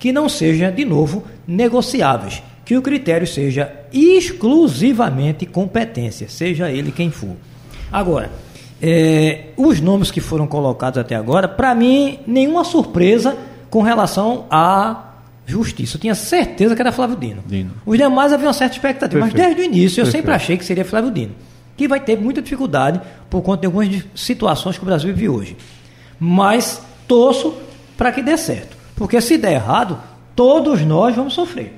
que 0.00 0.12
não 0.12 0.28
seja, 0.28 0.72
de 0.72 0.84
novo, 0.84 1.22
negociáveis. 1.46 2.42
Que 2.64 2.76
o 2.76 2.82
critério 2.82 3.26
seja 3.26 3.70
exclusivamente 3.92 5.44
competência, 5.44 6.28
seja 6.28 6.70
ele 6.70 6.90
quem 6.90 7.10
for. 7.10 7.36
Agora, 7.92 8.30
é, 8.80 9.48
os 9.56 9.80
nomes 9.80 10.10
que 10.10 10.20
foram 10.20 10.46
colocados 10.46 10.98
até 10.98 11.14
agora, 11.14 11.46
para 11.46 11.74
mim, 11.74 12.20
nenhuma 12.26 12.64
surpresa 12.64 13.36
com 13.68 13.82
relação 13.82 14.46
à 14.50 15.10
justiça. 15.44 15.96
Eu 15.96 16.00
tinha 16.00 16.14
certeza 16.14 16.74
que 16.74 16.80
era 16.80 16.92
Flávio 16.92 17.16
Dino. 17.16 17.42
Dino. 17.46 17.72
Os 17.84 17.98
demais 17.98 18.32
havia 18.32 18.46
uma 18.46 18.54
certa 18.54 18.76
expectativa, 18.76 19.20
mas 19.20 19.32
Perfeito. 19.32 19.56
desde 19.56 19.70
o 19.70 19.74
início 19.74 20.00
eu 20.00 20.04
Perfeito. 20.04 20.22
sempre 20.22 20.34
achei 20.34 20.56
que 20.56 20.64
seria 20.64 20.84
Flávio 20.84 21.10
Dino. 21.10 21.32
Que 21.76 21.86
vai 21.86 22.00
ter 22.00 22.18
muita 22.18 22.40
dificuldade 22.40 23.00
por 23.28 23.42
conta 23.42 23.62
de 23.62 23.66
algumas 23.66 23.88
situações 24.14 24.78
que 24.78 24.82
o 24.82 24.86
Brasil 24.86 25.12
vive 25.12 25.28
hoje. 25.28 25.56
Mas 26.18 26.80
torço 27.06 27.54
para 27.96 28.12
que 28.12 28.22
dê 28.22 28.36
certo. 28.38 28.79
Porque 29.00 29.18
se 29.22 29.38
der 29.38 29.54
errado, 29.54 29.98
todos 30.36 30.82
nós 30.82 31.16
vamos 31.16 31.32
sofrer. 31.32 31.74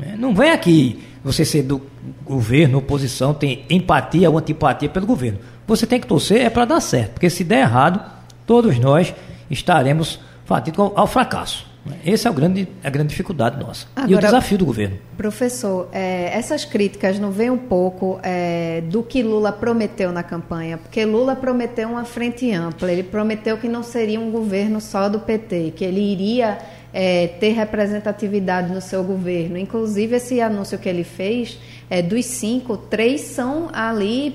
É, 0.00 0.16
Não 0.16 0.34
vem 0.34 0.50
aqui 0.52 1.04
você 1.22 1.44
ser 1.44 1.62
do 1.64 1.82
governo, 2.24 2.78
oposição, 2.78 3.34
tem 3.34 3.66
empatia 3.68 4.30
ou 4.30 4.38
antipatia 4.38 4.88
pelo 4.88 5.04
governo. 5.04 5.38
Você 5.66 5.86
tem 5.86 6.00
que 6.00 6.06
torcer 6.06 6.40
é 6.40 6.48
para 6.48 6.64
dar 6.64 6.80
certo. 6.80 7.12
Porque 7.12 7.28
se 7.28 7.44
der 7.44 7.60
errado, 7.60 8.00
todos 8.46 8.78
nós 8.78 9.14
estaremos 9.50 10.18
fatidos 10.46 10.92
ao 10.94 11.06
fracasso. 11.06 11.66
Essa 12.04 12.28
é 12.28 12.32
grande, 12.32 12.68
a 12.82 12.90
grande 12.90 13.08
dificuldade 13.10 13.58
nossa. 13.58 13.86
e 13.96 14.00
o 14.00 14.02
Agora- 14.04 14.26
desafio 14.26 14.58
do 14.58 14.66
governo. 14.66 14.98
Professor, 15.16 15.88
é, 15.92 16.30
essas 16.36 16.64
críticas 16.64 17.18
não 17.18 17.30
vêm 17.30 17.50
um 17.50 17.58
pouco 17.58 18.18
é, 18.22 18.82
do 18.86 19.02
que 19.02 19.22
Lula 19.22 19.52
prometeu 19.52 20.12
na 20.12 20.22
campanha? 20.22 20.78
Porque 20.78 21.04
Lula 21.04 21.34
prometeu 21.34 21.88
uma 21.88 22.04
frente 22.04 22.52
ampla, 22.52 22.90
ele 22.92 23.02
prometeu 23.02 23.56
que 23.58 23.68
não 23.68 23.82
seria 23.82 24.20
um 24.20 24.30
governo 24.30 24.80
só 24.80 25.08
do 25.08 25.20
PT, 25.20 25.72
que 25.76 25.84
ele 25.84 26.00
iria 26.00 26.58
é, 26.92 27.26
ter 27.40 27.50
representatividade 27.52 28.72
no 28.72 28.80
seu 28.80 29.02
governo. 29.04 29.58
Inclusive, 29.58 30.16
esse 30.16 30.40
anúncio 30.40 30.78
que 30.78 30.88
ele 30.88 31.04
fez, 31.04 31.58
é, 31.90 32.00
dos 32.02 32.24
cinco, 32.24 32.76
três 32.76 33.20
são 33.22 33.68
ali 33.72 34.34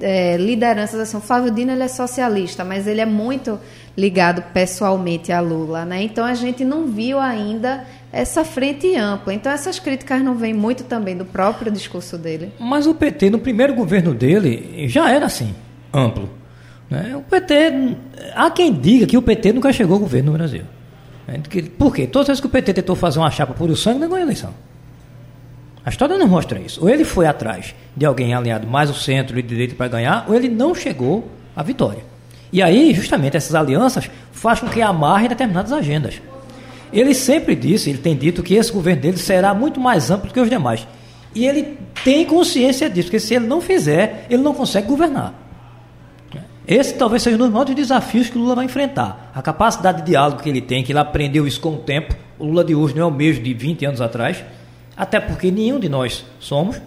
é, 0.00 0.36
lideranças. 0.36 1.00
Assim, 1.00 1.16
o 1.16 1.20
Flávio 1.20 1.50
Dino 1.50 1.72
ele 1.72 1.82
é 1.82 1.88
socialista, 1.88 2.64
mas 2.64 2.86
ele 2.86 3.00
é 3.00 3.06
muito 3.06 3.58
ligado 3.96 4.42
pessoalmente 4.52 5.32
a 5.32 5.40
Lula. 5.40 5.84
Né? 5.84 6.02
Então, 6.02 6.24
a 6.24 6.34
gente 6.34 6.64
não 6.64 6.86
viu 6.86 7.18
ainda 7.18 7.84
essa 8.12 8.44
frente 8.44 8.94
ampla. 8.96 9.32
Então, 9.32 9.50
essas 9.50 9.78
críticas 9.78 10.22
não 10.22 10.34
vêm 10.34 10.54
muito 10.54 10.84
também 10.84 11.16
do 11.16 11.24
próprio 11.24 11.72
discurso 11.72 12.16
dele. 12.18 12.52
Mas 12.58 12.86
o 12.86 12.94
PT, 12.94 13.30
no 13.30 13.38
primeiro 13.38 13.74
governo 13.74 14.14
dele, 14.14 14.88
já 14.88 15.10
era 15.10 15.26
assim, 15.26 15.54
amplo. 15.92 16.28
né? 16.90 17.16
O 17.16 17.22
PT, 17.22 17.96
há 18.34 18.50
quem 18.50 18.72
diga 18.72 19.06
que 19.06 19.16
o 19.16 19.22
PT 19.22 19.52
nunca 19.52 19.72
chegou 19.72 19.94
ao 19.94 20.00
governo 20.00 20.32
no 20.32 20.38
Brasil. 20.38 20.62
Por 21.76 21.94
quê? 21.94 22.06
Todas 22.06 22.26
as 22.26 22.28
vezes 22.28 22.40
que 22.40 22.46
o 22.46 22.50
PT 22.50 22.74
tentou 22.74 22.94
fazer 22.94 23.18
uma 23.18 23.30
chapa 23.30 23.52
por 23.52 23.68
o 23.68 23.76
sangue, 23.76 23.98
não 23.98 24.08
ganhou 24.08 24.22
eleição. 24.22 24.54
A 25.84 25.90
história 25.90 26.16
não 26.16 26.28
mostra 26.28 26.58
isso. 26.60 26.80
Ou 26.82 26.88
ele 26.88 27.04
foi 27.04 27.26
atrás 27.26 27.74
de 27.96 28.06
alguém 28.06 28.34
alinhado 28.34 28.66
mais 28.66 28.88
ao 28.88 28.94
centro 28.94 29.38
e 29.38 29.42
direito 29.42 29.74
para 29.74 29.88
ganhar, 29.88 30.24
ou 30.28 30.34
ele 30.34 30.48
não 30.48 30.74
chegou 30.74 31.28
a 31.54 31.62
vitória. 31.62 32.15
E 32.56 32.62
aí, 32.62 32.94
justamente, 32.94 33.36
essas 33.36 33.54
alianças 33.54 34.10
fazem 34.32 34.64
com 34.64 34.70
que 34.70 34.80
amarre 34.80 35.28
determinadas 35.28 35.74
agendas. 35.74 36.22
Ele 36.90 37.12
sempre 37.12 37.54
disse, 37.54 37.90
ele 37.90 37.98
tem 37.98 38.16
dito 38.16 38.42
que 38.42 38.54
esse 38.54 38.72
governo 38.72 39.02
dele 39.02 39.18
será 39.18 39.52
muito 39.52 39.78
mais 39.78 40.10
amplo 40.10 40.32
que 40.32 40.40
os 40.40 40.48
demais. 40.48 40.88
E 41.34 41.46
ele 41.46 41.76
tem 42.02 42.24
consciência 42.24 42.88
disso, 42.88 43.08
porque 43.08 43.20
se 43.20 43.34
ele 43.34 43.46
não 43.46 43.60
fizer, 43.60 44.24
ele 44.30 44.42
não 44.42 44.54
consegue 44.54 44.88
governar. 44.88 45.34
Esse 46.66 46.94
talvez 46.94 47.22
seja 47.22 47.36
um 47.36 47.40
dos 47.40 47.50
maiores 47.50 47.74
desafios 47.74 48.30
que 48.30 48.38
o 48.38 48.40
Lula 48.40 48.54
vai 48.54 48.64
enfrentar. 48.64 49.30
A 49.34 49.42
capacidade 49.42 49.98
de 49.98 50.06
diálogo 50.12 50.42
que 50.42 50.48
ele 50.48 50.62
tem, 50.62 50.82
que 50.82 50.92
ele 50.92 50.98
aprendeu 50.98 51.46
isso 51.46 51.60
com 51.60 51.74
o 51.74 51.76
tempo. 51.76 52.16
O 52.38 52.46
Lula 52.46 52.64
de 52.64 52.74
hoje 52.74 52.94
não 52.94 53.02
é 53.02 53.06
o 53.06 53.10
mesmo 53.10 53.44
de 53.44 53.52
20 53.52 53.84
anos 53.84 54.00
atrás, 54.00 54.42
até 54.96 55.20
porque 55.20 55.50
nenhum 55.50 55.78
de 55.78 55.90
nós 55.90 56.24
somos. 56.40 56.80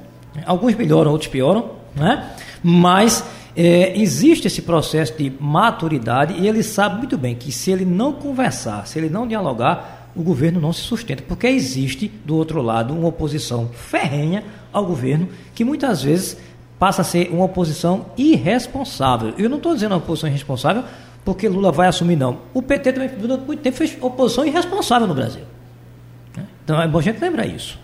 Alguns 0.47 0.73
melhoram, 0.73 1.11
outros 1.11 1.29
pioram, 1.29 1.73
né? 1.95 2.31
mas 2.63 3.23
é, 3.61 3.99
existe 3.99 4.47
esse 4.47 4.61
processo 4.61 5.17
de 5.17 5.33
maturidade 5.37 6.33
e 6.39 6.47
ele 6.47 6.63
sabe 6.63 6.99
muito 6.99 7.17
bem 7.17 7.35
que 7.35 7.51
se 7.51 7.69
ele 7.69 7.83
não 7.83 8.13
conversar, 8.13 8.87
se 8.87 8.97
ele 8.97 9.09
não 9.09 9.27
dialogar, 9.27 10.11
o 10.15 10.23
governo 10.23 10.61
não 10.61 10.71
se 10.71 10.79
sustenta, 10.79 11.25
porque 11.27 11.45
existe 11.45 12.07
do 12.23 12.37
outro 12.37 12.61
lado 12.61 12.93
uma 12.93 13.09
oposição 13.09 13.67
ferrenha 13.73 14.45
ao 14.71 14.85
governo 14.85 15.27
que 15.53 15.65
muitas 15.65 16.01
vezes 16.01 16.37
passa 16.79 17.01
a 17.01 17.03
ser 17.03 17.31
uma 17.33 17.43
oposição 17.43 18.05
irresponsável. 18.17 19.33
Eu 19.37 19.49
não 19.49 19.57
estou 19.57 19.73
dizendo 19.73 19.91
uma 19.91 19.97
oposição 19.97 20.29
irresponsável 20.29 20.85
porque 21.25 21.49
Lula 21.49 21.69
vai 21.69 21.89
assumir, 21.89 22.15
não. 22.15 22.37
O 22.53 22.61
PT 22.61 22.93
também, 22.93 23.09
durante 23.09 23.43
muito 23.43 23.61
tempo, 23.61 23.75
fez 23.75 23.97
oposição 23.99 24.45
irresponsável 24.45 25.05
no 25.05 25.13
Brasil. 25.13 25.43
Então 26.63 26.81
é 26.81 26.87
bom 26.87 26.99
a 26.99 27.01
gente 27.01 27.19
lembrar 27.19 27.45
isso. 27.45 27.77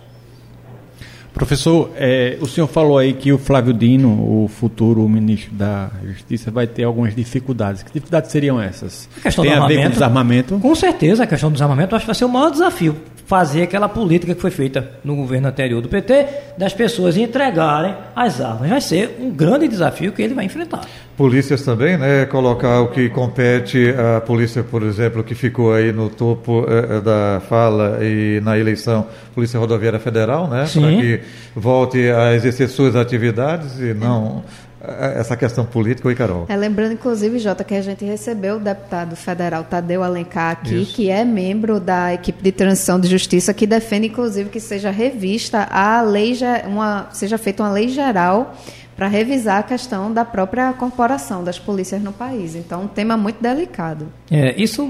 Professor, 1.35 1.91
é, 1.97 2.37
o 2.39 2.47
senhor 2.47 2.65
falou 2.67 2.97
aí 2.97 3.13
que 3.13 3.31
o 3.33 3.37
Flávio 3.37 3.73
Dino, 3.73 4.09
o 4.43 4.47
futuro 4.47 5.07
ministro 5.07 5.53
da 5.53 5.91
Justiça, 6.05 6.49
vai 6.49 6.65
ter 6.65 6.83
algumas 6.85 7.13
dificuldades. 7.13 7.83
Que 7.83 7.91
dificuldades 7.91 8.31
seriam 8.31 8.59
essas? 8.61 9.09
A 9.17 9.21
questão 9.21 9.43
Tem 9.43 9.53
do 9.53 9.61
a 9.61 9.67
ver 9.67 9.73
com 9.73 9.79
armamento. 9.79 9.93
desarmamento? 9.93 10.59
Com 10.59 10.73
certeza, 10.73 11.23
a 11.23 11.27
questão 11.27 11.49
do 11.49 11.53
desarmamento 11.53 11.93
acho 11.93 12.03
que 12.03 12.07
vai 12.07 12.15
ser 12.15 12.23
o 12.25 12.29
maior 12.29 12.49
desafio. 12.51 12.95
Fazer 13.27 13.63
aquela 13.63 13.89
política 13.89 14.33
que 14.33 14.39
foi 14.39 14.51
feita 14.51 14.91
no 15.03 15.15
governo 15.15 15.47
anterior 15.49 15.81
do 15.81 15.89
PT, 15.89 16.27
das 16.57 16.73
pessoas 16.73 17.17
entregarem 17.17 17.93
as 18.15 18.39
armas. 18.39 18.69
Vai 18.69 18.79
ser 18.79 19.17
um 19.19 19.29
grande 19.29 19.67
desafio 19.67 20.13
que 20.13 20.21
ele 20.21 20.33
vai 20.33 20.45
enfrentar. 20.45 20.81
Polícias 21.17 21.61
também, 21.63 21.97
né? 21.97 22.25
Colocar 22.25 22.81
o 22.81 22.89
que 22.89 23.07
compete 23.07 23.93
à 23.97 24.19
polícia, 24.19 24.63
por 24.63 24.83
exemplo, 24.83 25.23
que 25.23 25.33
ficou 25.33 25.73
aí 25.73 25.93
no 25.93 26.09
topo 26.09 26.65
eh, 26.67 26.99
da 26.99 27.41
fala 27.47 27.99
e 28.01 28.41
na 28.41 28.59
eleição, 28.59 29.07
Polícia 29.33 29.57
Rodoviária 29.57 29.99
Federal, 29.99 30.49
né? 30.49 30.65
Sim. 30.65 30.81
Para 30.81 30.89
que 30.91 31.21
volte 31.55 32.09
a 32.09 32.33
exercer 32.35 32.67
suas 32.67 32.97
atividades 32.97 33.79
e 33.79 33.93
não 33.93 34.43
eh, 34.81 35.13
essa 35.17 35.37
questão 35.37 35.65
política, 35.65 36.09
oi 36.09 36.15
Carol. 36.15 36.47
É, 36.49 36.55
lembrando, 36.57 36.91
inclusive, 36.91 37.39
Jota, 37.39 37.63
que 37.63 37.75
a 37.75 37.81
gente 37.81 38.03
recebeu 38.03 38.57
o 38.57 38.59
deputado 38.59 39.15
federal 39.15 39.63
Tadeu 39.63 40.03
Alencar 40.03 40.51
aqui, 40.51 40.81
Isso. 40.81 40.95
que 40.95 41.09
é 41.09 41.23
membro 41.23 41.79
da 41.79 42.13
equipe 42.13 42.43
de 42.43 42.51
transição 42.51 42.99
de 42.99 43.07
justiça, 43.07 43.53
que 43.53 43.65
defende, 43.65 44.07
inclusive, 44.07 44.49
que 44.49 44.59
seja 44.59 44.91
revista 44.91 45.65
a 45.71 46.01
lei, 46.01 46.37
uma, 46.67 47.07
seja 47.13 47.37
feita 47.37 47.63
uma 47.63 47.71
lei 47.71 47.87
geral 47.87 48.53
para 48.95 49.07
revisar 49.07 49.59
a 49.59 49.63
questão 49.63 50.11
da 50.13 50.23
própria 50.23 50.71
corporação 50.73 51.43
das 51.43 51.59
polícias 51.59 52.01
no 52.01 52.13
país. 52.13 52.55
Então, 52.55 52.83
um 52.83 52.87
tema 52.87 53.17
muito 53.17 53.41
delicado. 53.41 54.07
É, 54.31 54.59
isso, 54.61 54.89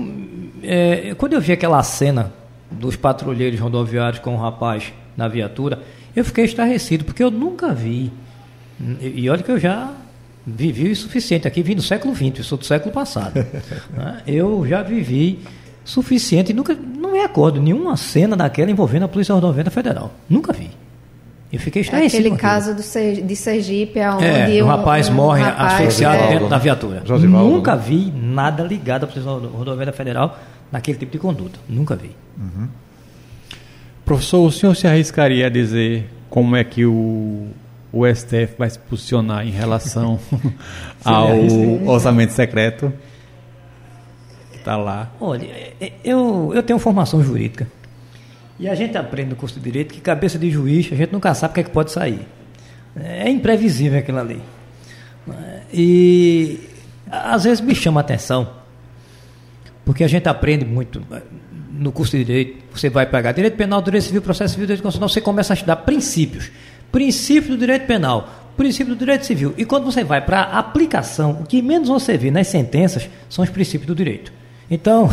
é, 0.61 1.15
quando 1.17 1.33
eu 1.33 1.41
vi 1.41 1.51
aquela 1.51 1.81
cena 1.81 2.31
dos 2.69 2.95
patrulheiros 2.95 3.59
rodoviários 3.59 4.19
com 4.19 4.35
o 4.35 4.37
rapaz 4.37 4.93
na 5.17 5.27
viatura, 5.27 5.79
eu 6.15 6.23
fiquei 6.23 6.45
estarrecido, 6.45 7.03
porque 7.03 7.23
eu 7.23 7.31
nunca 7.31 7.73
vi. 7.73 8.11
E, 9.01 9.29
olha 9.29 9.41
que 9.41 9.51
eu 9.51 9.59
já 9.59 9.91
vivi 10.45 10.91
o 10.91 10.95
suficiente. 10.95 11.47
Aqui 11.47 11.63
vim 11.63 11.75
do 11.75 11.81
século 11.81 12.15
XX, 12.15 12.45
sou 12.45 12.57
do 12.57 12.65
século 12.65 12.93
passado. 12.93 13.33
né? 13.91 14.21
Eu 14.27 14.65
já 14.67 14.83
vivi 14.83 15.39
suficiente 15.83 16.51
nunca 16.51 16.73
não 16.73 17.11
me 17.11 17.21
acordo 17.21 17.61
nenhuma 17.61 17.95
cena 17.95 18.35
daquela 18.35 18.71
envolvendo 18.71 19.03
a 19.03 19.07
Polícia 19.07 19.33
Rodoviária 19.33 19.71
Federal. 19.71 20.11
Nunca 20.27 20.51
vi. 20.51 20.69
Eu 21.55 21.59
fiquei 21.61 21.81
É 21.81 21.85
estarrecido. 21.85 22.27
aquele 22.27 22.37
caso 22.37 22.73
do 22.75 22.81
Ser- 22.83 23.21
de 23.21 23.35
Sergipe, 23.35 23.99
onde 24.01 24.25
É, 24.25 24.61
o 24.61 24.65
um, 24.65 24.67
rapaz 24.67 25.07
um 25.09 25.13
morre 25.13 25.41
rapaz, 25.41 25.73
asfixiado 25.73 26.23
é, 26.23 26.27
dentro 26.29 26.49
da 26.49 26.57
viatura. 26.57 27.01
Josivaldo, 27.05 27.49
Nunca 27.49 27.75
né? 27.75 27.81
vi 27.85 28.11
nada 28.15 28.63
ligado 28.63 29.05
à 29.05 29.07
Polícia 29.07 29.31
Rodoviária 29.31 29.93
Federal 29.93 30.37
naquele 30.71 30.97
tipo 30.97 31.13
de 31.13 31.17
conduta. 31.17 31.57
Nunca 31.69 31.95
vi. 31.95 32.11
Professor, 34.03 34.45
o 34.45 34.51
senhor 34.51 34.75
se 34.75 34.85
arriscaria 34.87 35.47
a 35.47 35.49
dizer 35.49 36.09
como 36.29 36.55
é 36.55 36.63
que 36.63 36.85
o, 36.85 37.47
o 37.91 38.05
STF 38.05 38.55
vai 38.57 38.69
se 38.69 38.77
posicionar 38.77 39.47
em 39.47 39.51
relação 39.51 40.19
ao 41.03 41.29
orçamento 41.87 42.33
secreto? 42.33 42.91
Que 44.51 44.57
está 44.57 44.77
lá. 44.77 45.09
Olha, 45.19 45.45
é- 45.79 45.93
eu, 46.03 46.51
eu 46.53 46.61
tenho 46.61 46.77
formação 46.79 47.23
jurídica. 47.23 47.67
E 48.59 48.69
a 48.69 48.75
gente 48.75 48.97
aprende 48.97 49.31
no 49.31 49.35
curso 49.35 49.55
de 49.55 49.61
Direito 49.61 49.93
que 49.93 49.99
cabeça 49.99 50.39
de 50.39 50.49
juiz, 50.49 50.89
a 50.91 50.95
gente 50.95 51.11
nunca 51.11 51.33
sabe 51.33 51.51
o 51.51 51.53
que 51.55 51.59
é 51.59 51.63
que 51.63 51.69
pode 51.69 51.91
sair. 51.91 52.25
É 52.95 53.29
imprevisível 53.29 53.99
aquilo 53.99 54.19
ali. 54.19 54.41
E 55.73 56.59
às 57.09 57.43
vezes 57.43 57.61
me 57.61 57.75
chama 57.75 57.99
a 57.99 58.01
atenção, 58.01 58.49
porque 59.83 60.03
a 60.03 60.07
gente 60.07 60.29
aprende 60.29 60.63
muito 60.63 61.03
eh, 61.11 61.21
no 61.71 61.91
curso 61.91 62.17
de 62.17 62.23
Direito. 62.23 62.63
Você 62.73 62.89
vai 62.89 63.05
pegar 63.05 63.31
Direito 63.33 63.57
Penal, 63.57 63.81
Direito 63.81 64.05
Civil, 64.05 64.21
Processo 64.21 64.53
Civil, 64.53 64.67
Direito 64.67 64.83
Constitucional, 64.83 65.09
você 65.09 65.21
começa 65.21 65.53
a 65.53 65.55
estudar 65.55 65.77
princípios. 65.77 66.49
Princípio 66.91 67.51
do 67.51 67.57
Direito 67.57 67.85
Penal, 67.85 68.53
princípio 68.55 68.95
do 68.95 68.99
Direito 68.99 69.25
Civil. 69.25 69.53
E 69.57 69.65
quando 69.65 69.85
você 69.85 70.03
vai 70.03 70.21
para 70.21 70.41
a 70.41 70.59
aplicação, 70.59 71.39
o 71.41 71.45
que 71.45 71.61
menos 71.61 71.89
você 71.89 72.17
vê 72.17 72.31
nas 72.31 72.47
sentenças 72.47 73.09
são 73.29 73.43
os 73.43 73.49
princípios 73.49 73.87
do 73.87 73.95
direito. 73.95 74.31
Então, 74.69 75.09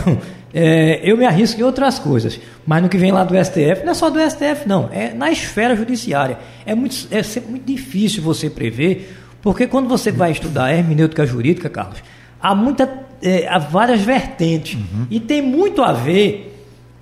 eh, 0.52 1.00
eu 1.04 1.16
me 1.16 1.24
arrisco 1.24 1.60
em 1.60 1.64
outras 1.64 1.98
coisas, 1.98 2.40
mas 2.66 2.82
no 2.82 2.88
que 2.88 2.96
vem 2.96 3.12
lá 3.12 3.24
do 3.24 3.34
STF, 3.34 3.84
não 3.84 3.92
é 3.92 3.94
só 3.94 4.10
do 4.10 4.18
STF, 4.18 4.66
não, 4.66 4.88
é 4.92 5.12
na 5.12 5.30
esfera 5.30 5.76
judiciária. 5.76 6.38
É, 6.64 6.74
muito, 6.74 7.06
é 7.10 7.22
sempre 7.22 7.50
muito 7.50 7.64
difícil 7.64 8.22
você 8.22 8.48
prever, 8.48 9.16
porque 9.40 9.66
quando 9.66 9.88
você 9.88 10.12
vai 10.12 10.30
estudar 10.30 10.72
hermenêutica 10.72 11.26
jurídica, 11.26 11.68
Carlos, 11.68 12.02
há, 12.40 12.54
muita, 12.54 12.88
eh, 13.22 13.46
há 13.48 13.58
várias 13.58 14.00
vertentes, 14.00 14.78
e 15.10 15.20
tem 15.20 15.42
muito 15.42 15.82
a 15.82 15.92
ver 15.92 16.52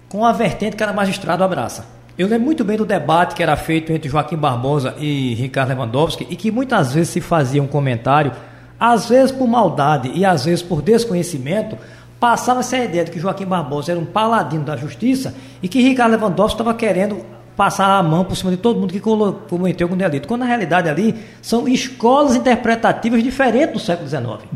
com 0.08 0.24
a 0.24 0.32
vertente 0.32 0.72
que 0.72 0.78
cada 0.78 0.92
magistrado 0.92 1.44
abraça. 1.44 1.86
Eu 2.18 2.28
lembro 2.28 2.44
muito 2.44 2.64
bem 2.64 2.76
do 2.76 2.84
debate 2.84 3.34
que 3.34 3.42
era 3.42 3.56
feito 3.56 3.92
entre 3.92 4.10
Joaquim 4.10 4.36
Barbosa 4.36 4.94
e 4.98 5.34
Ricardo 5.36 5.70
Lewandowski, 5.70 6.26
e 6.28 6.36
que 6.36 6.50
muitas 6.50 6.92
vezes 6.92 7.08
se 7.08 7.20
fazia 7.20 7.62
um 7.62 7.66
comentário, 7.66 8.32
às 8.78 9.08
vezes 9.08 9.30
por 9.30 9.46
maldade 9.46 10.10
e 10.14 10.24
às 10.24 10.44
vezes 10.44 10.62
por 10.62 10.82
desconhecimento, 10.82 11.78
passava 12.20 12.60
essa 12.60 12.76
ideia 12.76 13.04
de 13.04 13.10
que 13.10 13.18
Joaquim 13.18 13.46
Barbosa 13.46 13.92
era 13.92 13.98
um 13.98 14.04
paladino 14.04 14.62
da 14.62 14.76
justiça 14.76 15.34
e 15.62 15.66
que 15.66 15.80
Ricardo 15.80 16.12
Lewandowski 16.12 16.60
estava 16.60 16.74
querendo 16.74 17.24
passar 17.56 17.98
a 17.98 18.02
mão 18.02 18.24
por 18.24 18.36
cima 18.36 18.50
de 18.50 18.58
todo 18.58 18.78
mundo 18.78 18.92
que 18.92 19.00
cometeu 19.00 19.86
algum 19.86 19.96
delito. 19.96 20.28
Quando 20.28 20.40
na 20.40 20.46
realidade 20.46 20.88
ali 20.88 21.14
são 21.40 21.66
escolas 21.66 22.36
interpretativas 22.36 23.22
diferentes 23.22 23.72
do 23.72 23.78
século 23.78 24.08
XIX. 24.08 24.48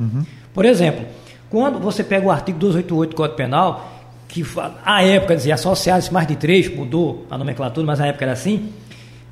Por 0.53 0.65
exemplo, 0.65 1.07
quando 1.49 1.79
você 1.79 2.05
pega 2.05 2.27
o 2.27 2.31
artigo 2.31 2.59
288 2.59 3.11
do 3.11 3.17
Código 3.17 3.37
Penal, 3.37 3.93
que 4.29 4.45
à 4.85 5.03
época 5.03 5.37
dizia 5.37 5.55
associados 5.55 6.11
mais 6.11 6.27
de 6.27 6.37
três, 6.37 6.75
mudou 6.75 7.27
a 7.31 7.39
nomenclatura, 7.39 7.87
mas 7.87 7.99
na 7.99 8.09
época 8.09 8.25
era 8.25 8.33
assim, 8.33 8.71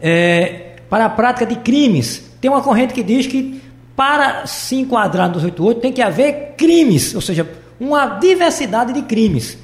é, 0.00 0.76
para 0.88 1.06
a 1.06 1.10
prática 1.10 1.44
de 1.46 1.56
crimes, 1.56 2.30
tem 2.40 2.50
uma 2.50 2.62
corrente 2.62 2.94
que 2.94 3.02
diz 3.02 3.26
que 3.26 3.60
para 3.96 4.46
se 4.46 4.76
enquadrar 4.76 5.28
no 5.28 5.34
288 5.34 5.80
tem 5.80 5.92
que 5.92 6.02
haver 6.02 6.54
crimes, 6.56 7.14
ou 7.14 7.20
seja, 7.20 7.46
uma 7.82 8.06
diversidade 8.18 8.92
de 8.92 9.02
crimes. 9.02 9.58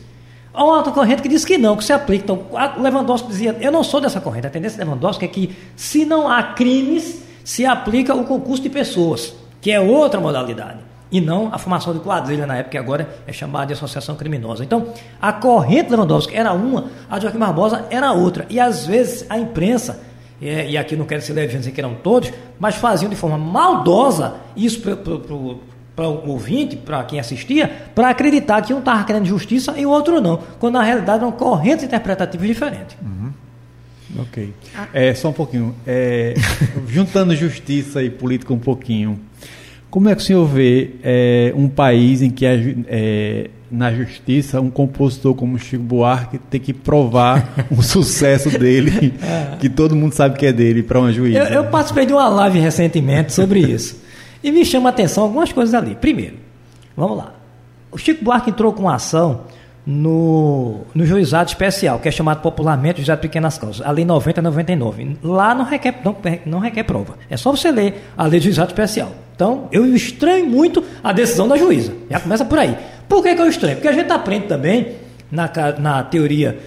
Há 0.53 0.65
uma 0.65 0.79
outra 0.79 0.93
corrente 0.93 1.23
que 1.23 1.29
diz 1.29 1.45
que 1.45 1.57
não, 1.57 1.77
que 1.77 1.85
se 1.85 1.93
aplica. 1.93 2.25
Então, 2.25 2.47
Lewandowski 2.79 3.29
dizia, 3.29 3.57
eu 3.61 3.71
não 3.71 3.85
sou 3.85 4.01
dessa 4.01 4.21
corrente, 4.21 4.49
a 4.49 4.51
tendência 4.51 4.77
de 4.77 4.85
Lewandowski 4.85 5.25
é 5.25 5.29
que 5.29 5.57
se 5.77 6.05
não 6.05 6.29
há 6.29 6.43
crimes, 6.43 7.23
se 7.45 7.65
aplica 7.65 8.15
o 8.15 8.25
concurso 8.25 8.63
de 8.63 8.69
pessoas, 8.69 9.33
que 9.61 9.71
é 9.71 9.79
outra 9.81 10.21
modalidade. 10.21 10.81
E 11.11 11.21
não 11.21 11.49
a 11.53 11.59
formação 11.59 11.95
de 11.95 12.01
quadrilha 12.01 12.45
na 12.45 12.57
época, 12.57 12.73
que 12.73 12.79
agora 12.79 13.09
é 13.27 13.33
chamada 13.33 13.67
de 13.67 13.73
associação 13.75 14.17
criminosa. 14.17 14.65
Então, 14.65 14.93
a 15.23 15.33
corrente 15.33 15.91
Lewandowski 15.91 16.35
era 16.35 16.53
uma, 16.53 16.87
a 17.09 17.21
Joaquim 17.21 17.39
Barbosa 17.39 17.87
era 17.89 18.13
outra. 18.13 18.45
E 18.51 18.59
às 18.59 18.85
vezes 18.85 19.25
a 19.31 19.39
imprensa, 19.39 20.01
é, 20.43 20.69
e 20.69 20.77
aqui 20.77 20.97
não 20.97 21.07
quero 21.07 21.23
ser 21.23 21.35
leviano 21.35 21.61
dizer 21.61 21.71
que 21.71 21.81
eram 21.81 21.95
todos, 21.95 22.33
mas 22.59 22.75
faziam 22.75 23.09
de 23.09 23.17
forma 23.17 23.39
maldosa 23.39 24.35
isso 24.57 24.81
para 24.81 24.97
o 26.07 26.29
ouvinte, 26.29 26.77
para 26.77 27.03
quem 27.05 27.19
assistia, 27.19 27.69
para 27.95 28.11
acreditar 28.11 28.63
que 28.63 28.75
um 28.75 28.79
estava 28.79 29.03
querendo 29.05 29.27
justiça 29.27 29.75
e 29.77 29.87
o 29.87 29.91
outro 29.91 30.21
não, 30.21 30.39
quando 30.59 30.75
na 30.75 30.83
realidade 30.83 31.19
eram 31.19 31.33
correntes 31.33 31.85
interpretativas 31.85 32.47
diferentes. 32.47 32.97
Ok. 34.17 34.53
É, 34.93 35.15
só 35.15 35.29
um 35.29 35.33
pouquinho. 35.33 35.75
É, 35.87 36.35
juntando 36.89 37.35
justiça 37.37 38.03
e 38.03 38.11
política 38.11 38.53
um 38.53 38.59
pouquinho. 38.59 39.19
Como 39.91 40.09
é 40.09 40.15
que 40.15 40.21
o 40.21 40.25
senhor 40.25 40.47
vê 40.47 40.91
é, 41.03 41.53
um 41.57 41.69
país 41.69 42.21
em 42.21 42.31
que 42.31 42.47
a 42.47 42.53
é, 42.89 43.51
na 43.71 43.93
justiça 43.93 44.61
um 44.61 44.71
compositor 44.71 45.35
como 45.35 45.59
Chico 45.59 45.83
Buarque 45.83 46.39
tem 46.39 46.61
que 46.61 46.73
provar 46.73 47.67
o 47.71 47.83
sucesso 47.83 48.51
dele, 48.59 49.15
que 49.61 49.69
todo 49.69 49.95
mundo 49.95 50.13
sabe 50.13 50.39
que 50.39 50.47
é 50.47 50.53
dele, 50.53 50.83
para 50.83 50.99
uma 50.99 51.13
juíza? 51.13 51.39
Eu, 51.39 51.47
eu 51.47 51.65
participei 51.65 52.07
de 52.07 52.13
uma 52.13 52.29
live 52.29 52.59
recentemente 52.59 53.33
sobre 53.33 53.61
isso. 53.61 54.08
E 54.43 54.53
me 54.53 54.65
chama 54.65 54.89
a 54.89 54.93
atenção 54.93 55.25
algumas 55.25 55.53
coisas 55.53 55.75
ali. 55.75 55.95
Primeiro, 55.95 56.37
vamos 56.97 57.19
lá. 57.19 57.35
O 57.91 57.99
Chico 57.99 58.25
Buarque 58.25 58.51
entrou 58.51 58.73
com 58.73 58.83
uma 58.83 58.95
ação 58.95 59.43
no, 59.87 60.83
no 60.95 61.07
juizado 61.07 61.49
especial, 61.49 61.99
que 61.99 62.09
é 62.09 62.11
chamado 62.11 62.43
popularmente 62.43 62.99
juizado 62.99 63.23
de 63.23 63.29
pequenas 63.29 63.57
causas, 63.57 63.87
a 63.87 63.91
lei 63.91 64.05
9099. 64.05 65.17
Lá 65.23 65.55
não 65.55 65.65
requer, 65.65 66.01
não, 66.05 66.15
não 66.45 66.59
requer 66.59 66.83
prova. 66.83 67.17
É 67.31 67.37
só 67.37 67.51
você 67.51 67.71
ler 67.71 68.11
a 68.17 68.27
lei 68.27 68.39
de 68.39 68.45
juizado 68.45 68.69
especial. 68.69 69.13
Então, 69.35 69.69
eu 69.73 69.87
estranho 69.95 70.47
muito 70.47 70.85
a 71.03 71.13
decisão 71.13 71.49
da 71.49 71.57
juíza. 71.57 71.95
Já 72.11 72.21
começa 72.21 72.45
por 72.45 72.59
aí. 72.59 72.77
Por 73.09 73.23
que, 73.23 73.35
que 73.35 73.41
eu 73.41 73.49
estranho? 73.49 73.77
Porque 73.77 73.89
a 73.89 73.93
gente 73.93 74.13
aprende 74.13 74.47
também 74.47 74.97
na, 75.31 75.51
na 75.79 76.03
teoria, 76.03 76.59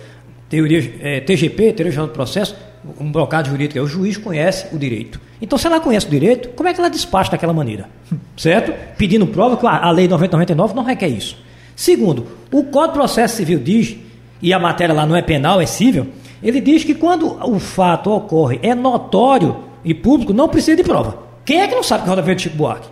teoria 0.50 0.96
é, 1.02 1.20
TGP, 1.20 1.74
teoria 1.74 2.02
do 2.02 2.08
processo, 2.08 2.56
um 3.00 3.12
brocado 3.12 3.50
jurídico, 3.50 3.78
é 3.78 3.82
o 3.82 3.88
juiz 3.88 4.18
conhece 4.18 4.74
o 4.74 4.80
direito. 4.80 5.20
Então, 5.42 5.58
se 5.58 5.66
ela 5.66 5.80
conhece 5.80 6.06
o 6.06 6.10
direito, 6.10 6.50
como 6.50 6.70
é 6.70 6.74
que 6.74 6.80
ela 6.80 6.90
despacha 6.90 7.32
daquela 7.32 7.54
maneira? 7.54 7.90
Certo? 8.38 8.74
Pedindo 8.98 9.26
prova 9.28 9.58
que 9.58 9.66
a 9.66 9.90
lei 9.90 10.08
9099 10.08 10.76
não 10.76 10.84
requer 10.84 11.08
isso. 11.08 11.36
Segundo, 11.76 12.28
o 12.52 12.64
Código 12.66 12.94
de 12.94 13.00
Processo 13.00 13.38
Civil 13.38 13.60
diz, 13.60 13.98
e 14.42 14.54
a 14.54 14.60
matéria 14.60 14.94
lá 14.94 15.06
não 15.06 15.16
é 15.16 15.22
penal, 15.22 15.60
é 15.60 15.66
civil, 15.66 16.08
ele 16.44 16.62
diz 16.62 16.84
que 16.84 16.94
quando 16.94 17.38
o 17.44 17.60
fato 17.60 18.12
ocorre 18.12 18.60
é 18.62 18.76
notório 18.76 19.58
e 19.84 19.94
público, 19.94 20.34
não 20.34 20.48
precisa 20.48 20.78
de 20.78 20.84
prova. 20.84 21.18
Quem 21.44 21.62
é 21.62 21.68
que 21.68 21.76
não 21.76 21.84
sabe 21.84 22.04
que 22.04 22.10
Roda 22.10 22.22
Verde 22.22 22.42
é 22.42 22.44
Chico 22.44 22.58
Buarque? 22.58 22.90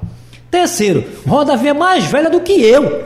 Terceiro, 0.49 1.03
Verde 1.25 1.67
é 1.67 1.73
mais 1.73 2.05
velha 2.05 2.29
do 2.29 2.41
que 2.41 2.53
eu. 2.53 3.05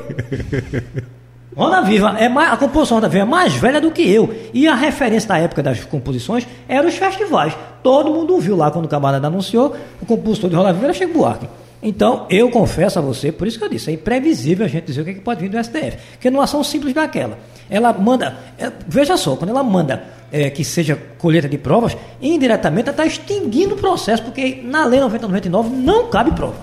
Roda 1.56 1.82
Viva 1.82 2.16
é 2.18 2.28
mais, 2.28 2.52
a 2.54 2.58
composição 2.58 2.98
Roda 2.98 3.10
Viva 3.10 3.24
é 3.24 3.28
mais 3.28 3.54
velha 3.54 3.80
do 3.80 3.92
que 3.92 4.02
eu. 4.02 4.34
E 4.54 4.68
a 4.68 4.76
referência 4.76 5.30
da 5.30 5.38
época 5.38 5.62
das 5.62 5.84
composições 5.84 6.48
eram 6.68 6.88
os 6.88 6.96
festivais. 6.96 7.56
Todo 7.82 8.12
mundo 8.12 8.40
viu 8.40 8.56
lá 8.56 8.72
quando 8.72 8.86
o 8.86 8.88
camarada 8.88 9.28
anunciou, 9.28 9.76
o 10.02 10.06
compositor 10.06 10.50
de 10.50 10.56
Roda 10.56 10.74
Viva 10.74 10.86
era 10.86 10.94
Chico 10.94 11.14
Buarque. 11.14 11.48
Então, 11.86 12.26
eu 12.30 12.50
confesso 12.50 12.98
a 12.98 13.02
você, 13.02 13.30
por 13.30 13.46
isso 13.46 13.60
que 13.60 13.66
eu 13.66 13.70
disse, 13.70 13.90
é 13.90 13.94
imprevisível 13.94 14.66
a 14.66 14.70
gente 14.70 14.86
dizer 14.86 15.02
o 15.02 15.04
que, 15.04 15.12
é 15.12 15.14
que 15.16 15.20
pode 15.20 15.42
vir 15.42 15.50
do 15.50 15.62
STF. 15.62 15.98
Porque 16.14 16.32
numa 16.32 16.46
ação 16.46 16.64
simples 16.64 16.94
daquela, 16.94 17.38
ela 17.70 17.92
manda, 17.92 18.38
é, 18.58 18.72
veja 18.88 19.18
só, 19.18 19.36
quando 19.36 19.50
ela 19.50 19.62
manda 19.62 20.02
é, 20.32 20.50
que 20.50 20.64
seja 20.64 20.98
colheita 21.18 21.50
de 21.50 21.58
provas, 21.58 21.98
indiretamente 22.22 22.88
ela 22.88 22.92
está 22.92 23.06
extinguindo 23.06 23.76
o 23.76 23.78
processo, 23.78 24.24
porque 24.24 24.62
na 24.64 24.86
Lei 24.86 25.02
9099 25.02 25.76
não 25.76 26.10
cabe 26.10 26.32
prova. 26.32 26.56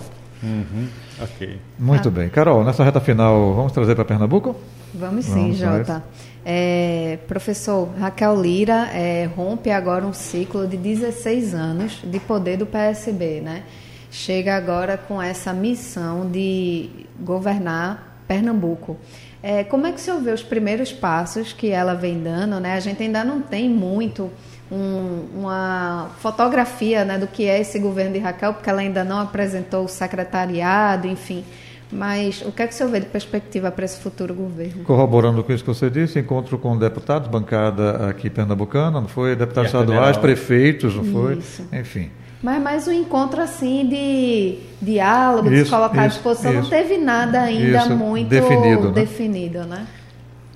Uhum. 0.43 0.89
Ok. 1.21 1.59
Muito 1.79 2.09
ah. 2.09 2.11
bem. 2.11 2.31
Carol, 2.31 2.65
nessa 2.65 2.83
reta 2.83 2.99
final, 2.99 3.55
vamos 3.55 3.73
trazer 3.73 3.95
para 3.95 4.07
Pernambuco? 4.07 4.57
Vamos 4.95 5.25
sim, 5.25 5.53
vamos 5.53 5.59
Jota. 5.59 6.05
É, 6.45 7.19
professor, 7.29 7.89
Raquel 7.99 8.41
Lira 8.41 8.89
é, 8.93 9.29
rompe 9.37 9.71
agora 9.71 10.07
um 10.07 10.13
ciclo 10.13 10.67
de 10.67 10.77
16 10.77 11.55
anos 11.55 12.01
de 12.03 12.19
poder 12.19 12.57
do 12.57 12.67
PSB, 12.67 13.41
né? 13.41 13.63
chega 14.11 14.57
agora 14.57 14.99
com 14.99 15.23
essa 15.23 15.53
missão 15.53 16.29
de 16.29 16.91
governar 17.21 18.23
Pernambuco. 18.27 18.97
É, 19.43 19.65
como 19.65 19.87
é 19.87 19.93
que 19.93 20.01
se 20.01 20.13
vê 20.19 20.33
os 20.33 20.43
primeiros 20.43 20.93
passos 20.93 21.53
que 21.53 21.71
ela 21.71 21.95
vem 21.95 22.23
dando? 22.23 22.61
Né? 22.61 22.75
A 22.75 22.81
gente 22.81 23.03
ainda 23.03 23.25
não 23.25 23.41
tem 23.41 23.69
muito 23.69 24.31
um, 24.71 25.27
uma 25.41 26.11
fotografia 26.19 27.05
né, 27.05 27.19
do 27.19 27.27
que 27.27 27.47
é 27.47 27.61
esse 27.61 27.79
governo 27.79 28.13
de 28.13 28.19
Raquel, 28.19 28.53
porque 28.53 28.69
ela 28.69 28.81
ainda 28.81 29.03
não 29.03 29.19
apresentou 29.19 29.85
o 29.85 29.89
secretariado, 29.89 31.07
enfim. 31.07 31.45
Mas 31.93 32.43
o 32.43 32.53
que 32.53 32.63
é 32.63 32.67
que 32.69 32.75
o 32.75 32.77
senhor 32.77 32.91
vê 32.91 33.01
de 33.01 33.07
perspectiva 33.07 33.71
para 33.71 33.85
esse 33.85 33.99
futuro 33.99 34.33
governo? 34.33 34.85
Corroborando 34.85 35.43
com 35.43 35.53
isso 35.53 35.65
que 35.65 35.69
você 35.69 35.91
disse, 35.91 36.21
encontro 36.21 36.57
com 36.57 36.77
deputados, 36.79 37.29
bancada 37.29 38.09
aqui 38.09 38.31
pernambucana, 38.31 39.01
não 39.01 39.09
foi? 39.09 39.35
Deputados 39.35 39.71
estaduais, 39.71 40.17
prefeitos, 40.17 40.95
não 40.95 41.05
foi? 41.05 41.39
Isso. 41.39 41.67
Enfim. 41.73 42.11
Mas 42.43 42.63
mais 42.63 42.89
um 42.89 42.93
encontro 42.93 43.41
assim 43.43 43.87
de 43.87 44.59
diálogo, 44.81 45.49
isso, 45.49 45.57
de 45.57 45.65
se 45.65 45.71
colocar 45.71 45.95
isso, 45.95 46.05
à 46.05 46.07
disposição, 46.07 46.53
isso, 46.53 46.63
não 46.63 46.71
teve 46.71 46.97
nada 46.97 47.41
ainda 47.43 47.85
muito 47.87 48.29
definido, 48.29 48.89
né? 48.89 48.93
definido, 48.95 49.65
né? 49.65 49.87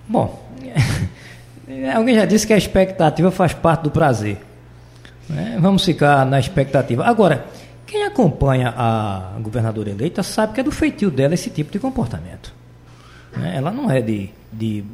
Bom, 0.08 0.48
alguém 1.94 2.14
já 2.14 2.24
disse 2.24 2.46
que 2.46 2.52
a 2.52 2.56
expectativa 2.56 3.30
faz 3.30 3.52
parte 3.52 3.82
do 3.82 3.90
prazer. 3.90 4.38
Né? 5.28 5.58
Vamos 5.60 5.84
ficar 5.84 6.24
na 6.24 6.38
expectativa. 6.38 7.04
Agora, 7.04 7.46
acompanha 8.14 8.72
a 8.76 9.32
governadora 9.40 9.90
eleita 9.90 10.22
sabe 10.22 10.54
que 10.54 10.60
é 10.60 10.62
do 10.62 10.70
feitio 10.70 11.10
dela 11.10 11.34
esse 11.34 11.50
tipo 11.50 11.72
de 11.72 11.80
comportamento. 11.80 12.54
Né? 13.36 13.56
Ela 13.56 13.72
não 13.72 13.90
é 13.90 14.00
de, 14.00 14.30
de 14.52 14.84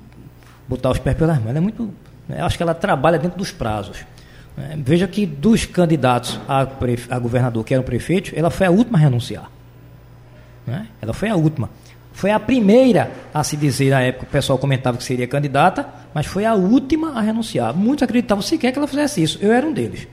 botar 0.66 0.90
os 0.90 0.98
pés 0.98 1.16
pelas 1.16 1.36
mãos, 1.36 1.50
ela 1.50 1.58
é 1.58 1.60
muito. 1.60 1.92
Né? 2.26 2.40
Acho 2.40 2.56
que 2.56 2.62
ela 2.62 2.74
trabalha 2.74 3.18
dentro 3.18 3.38
dos 3.38 3.52
prazos. 3.52 3.98
É, 4.58 4.76
veja 4.78 5.06
que 5.06 5.26
dos 5.26 5.66
candidatos 5.66 6.40
a, 6.48 6.66
a, 7.10 7.18
governador 7.18 7.62
que 7.64 7.74
eram 7.74 7.84
prefeitos, 7.84 8.32
ela 8.34 8.50
foi 8.50 8.66
a 8.66 8.70
última 8.70 8.98
a 8.98 9.00
renunciar. 9.00 9.50
Né? 10.66 10.88
Ela 11.00 11.12
foi 11.12 11.28
a 11.28 11.36
última. 11.36 11.68
Foi 12.12 12.30
a 12.30 12.40
primeira 12.40 13.10
a 13.32 13.44
se 13.44 13.56
dizer, 13.56 13.90
na 13.90 14.00
época 14.00 14.24
o 14.24 14.28
pessoal 14.28 14.58
comentava 14.58 14.96
que 14.96 15.04
seria 15.04 15.26
candidata, 15.26 15.86
mas 16.12 16.26
foi 16.26 16.44
a 16.44 16.54
última 16.54 17.12
a 17.16 17.20
renunciar. 17.20 17.74
Muitos 17.74 18.02
acreditavam 18.02 18.42
sequer 18.42 18.72
que 18.72 18.78
ela 18.78 18.88
fizesse 18.88 19.22
isso. 19.22 19.38
Eu 19.40 19.52
era 19.52 19.66
um 19.66 19.72
deles. 19.72 20.08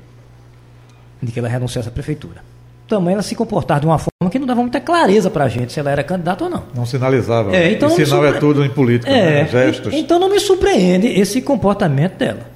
De 1.21 1.31
que 1.31 1.39
ela 1.39 1.49
renunciasse 1.49 1.89
à 1.89 1.91
prefeitura. 1.91 2.41
Também 2.87 3.13
ela 3.13 3.21
se 3.21 3.35
comportava 3.35 3.81
de 3.81 3.85
uma 3.85 3.97
forma 3.97 4.31
que 4.31 4.39
não 4.39 4.47
dava 4.47 4.61
muita 4.61 4.79
clareza 4.79 5.29
para 5.29 5.43
a 5.43 5.49
gente 5.49 5.73
se 5.73 5.79
ela 5.79 5.91
era 5.91 6.03
candidata 6.03 6.45
ou 6.45 6.49
não. 6.49 6.63
Não 6.73 6.85
sinalizava. 6.85 7.55
É, 7.55 7.73
então 7.73 7.89
e 7.89 8.05
sinal 8.05 8.25
é 8.25 8.33
tudo 8.33 8.63
em 8.63 8.69
política, 8.69 9.11
é, 9.11 9.43
né? 9.43 9.47
gestos. 9.47 9.93
Então 9.93 10.17
não 10.19 10.29
me 10.29 10.39
surpreende 10.39 11.07
esse 11.07 11.41
comportamento 11.41 12.17
dela. 12.17 12.47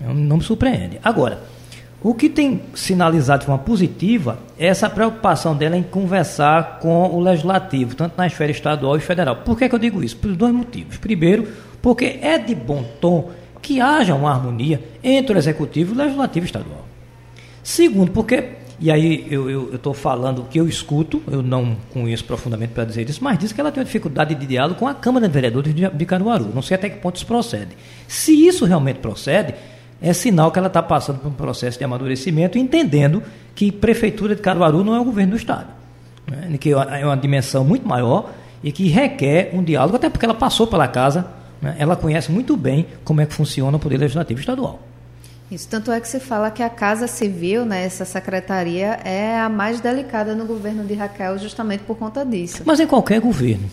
Não 0.00 0.38
me 0.38 0.42
surpreende. 0.42 0.98
Agora, 1.04 1.38
o 2.02 2.14
que 2.14 2.28
tem 2.28 2.62
sinalizado 2.74 3.40
de 3.40 3.46
forma 3.46 3.62
positiva 3.62 4.38
é 4.58 4.66
essa 4.66 4.90
preocupação 4.90 5.54
dela 5.54 5.76
em 5.76 5.82
conversar 5.82 6.80
com 6.80 7.06
o 7.10 7.20
legislativo, 7.20 7.94
tanto 7.94 8.14
na 8.16 8.26
esfera 8.26 8.50
estadual 8.50 8.96
e 8.96 9.00
federal. 9.00 9.36
Por 9.36 9.56
que, 9.56 9.68
que 9.68 9.74
eu 9.74 9.78
digo 9.78 10.02
isso? 10.02 10.16
Por 10.16 10.34
dois 10.34 10.52
motivos. 10.52 10.96
Primeiro, 10.96 11.46
porque 11.80 12.18
é 12.20 12.38
de 12.38 12.54
bom 12.54 12.82
tom 13.00 13.30
que 13.60 13.80
haja 13.80 14.14
uma 14.16 14.32
harmonia 14.32 14.82
entre 15.04 15.36
o 15.36 15.38
executivo 15.38 15.92
e 15.92 15.94
o 15.94 15.98
legislativo 15.98 16.44
estadual. 16.44 16.84
Segundo, 17.62 18.10
porque, 18.10 18.48
e 18.82 18.90
aí 18.90 19.24
eu 19.30 19.72
estou 19.72 19.94
falando 19.94 20.42
que 20.50 20.58
eu 20.58 20.66
escuto, 20.66 21.22
eu 21.30 21.40
não 21.40 21.76
conheço 21.92 22.24
profundamente 22.24 22.72
para 22.72 22.84
dizer 22.84 23.08
isso, 23.08 23.22
mas 23.22 23.38
diz 23.38 23.52
que 23.52 23.60
ela 23.60 23.70
tem 23.70 23.80
uma 23.80 23.84
dificuldade 23.84 24.34
de 24.34 24.44
diálogo 24.44 24.80
com 24.80 24.88
a 24.88 24.94
Câmara 24.94 25.28
de 25.28 25.32
Vereadores 25.32 25.72
de, 25.72 25.88
de 25.88 26.04
Caruaru. 26.04 26.50
Não 26.52 26.62
sei 26.62 26.74
até 26.74 26.90
que 26.90 26.98
ponto 26.98 27.14
isso 27.14 27.24
procede. 27.24 27.76
Se 28.08 28.32
isso 28.44 28.64
realmente 28.64 28.98
procede, 28.98 29.54
é 30.00 30.12
sinal 30.12 30.50
que 30.50 30.58
ela 30.58 30.66
está 30.66 30.82
passando 30.82 31.20
por 31.20 31.28
um 31.28 31.32
processo 31.32 31.78
de 31.78 31.84
amadurecimento, 31.84 32.58
entendendo 32.58 33.22
que 33.54 33.70
Prefeitura 33.70 34.34
de 34.34 34.42
Caruaru 34.42 34.82
não 34.82 34.96
é 34.96 35.00
o 35.00 35.04
governo 35.04 35.30
do 35.30 35.36
Estado. 35.36 35.68
Né? 36.26 36.58
Que 36.58 36.72
é 36.72 37.06
uma 37.06 37.16
dimensão 37.16 37.64
muito 37.64 37.86
maior 37.86 38.32
e 38.64 38.72
que 38.72 38.88
requer 38.88 39.50
um 39.54 39.62
diálogo, 39.62 39.94
até 39.94 40.10
porque 40.10 40.24
ela 40.24 40.34
passou 40.34 40.66
pela 40.66 40.88
casa, 40.88 41.24
né? 41.60 41.76
ela 41.78 41.94
conhece 41.94 42.32
muito 42.32 42.56
bem 42.56 42.88
como 43.04 43.20
é 43.20 43.26
que 43.26 43.32
funciona 43.32 43.76
o 43.76 43.78
Poder 43.78 43.98
Legislativo 43.98 44.40
Estadual. 44.40 44.80
Isso, 45.52 45.68
tanto 45.68 45.92
é 45.92 46.00
que 46.00 46.08
se 46.08 46.18
fala 46.18 46.50
que 46.50 46.62
a 46.62 46.70
Casa 46.70 47.06
Civil, 47.06 47.66
né, 47.66 47.84
essa 47.84 48.06
secretaria, 48.06 48.98
é 49.04 49.38
a 49.38 49.50
mais 49.50 49.80
delicada 49.80 50.34
no 50.34 50.46
governo 50.46 50.82
de 50.82 50.94
Raquel, 50.94 51.38
justamente 51.38 51.82
por 51.82 51.98
conta 51.98 52.24
disso. 52.24 52.62
Mas 52.64 52.80
em 52.80 52.86
qualquer 52.86 53.20
governo. 53.20 53.68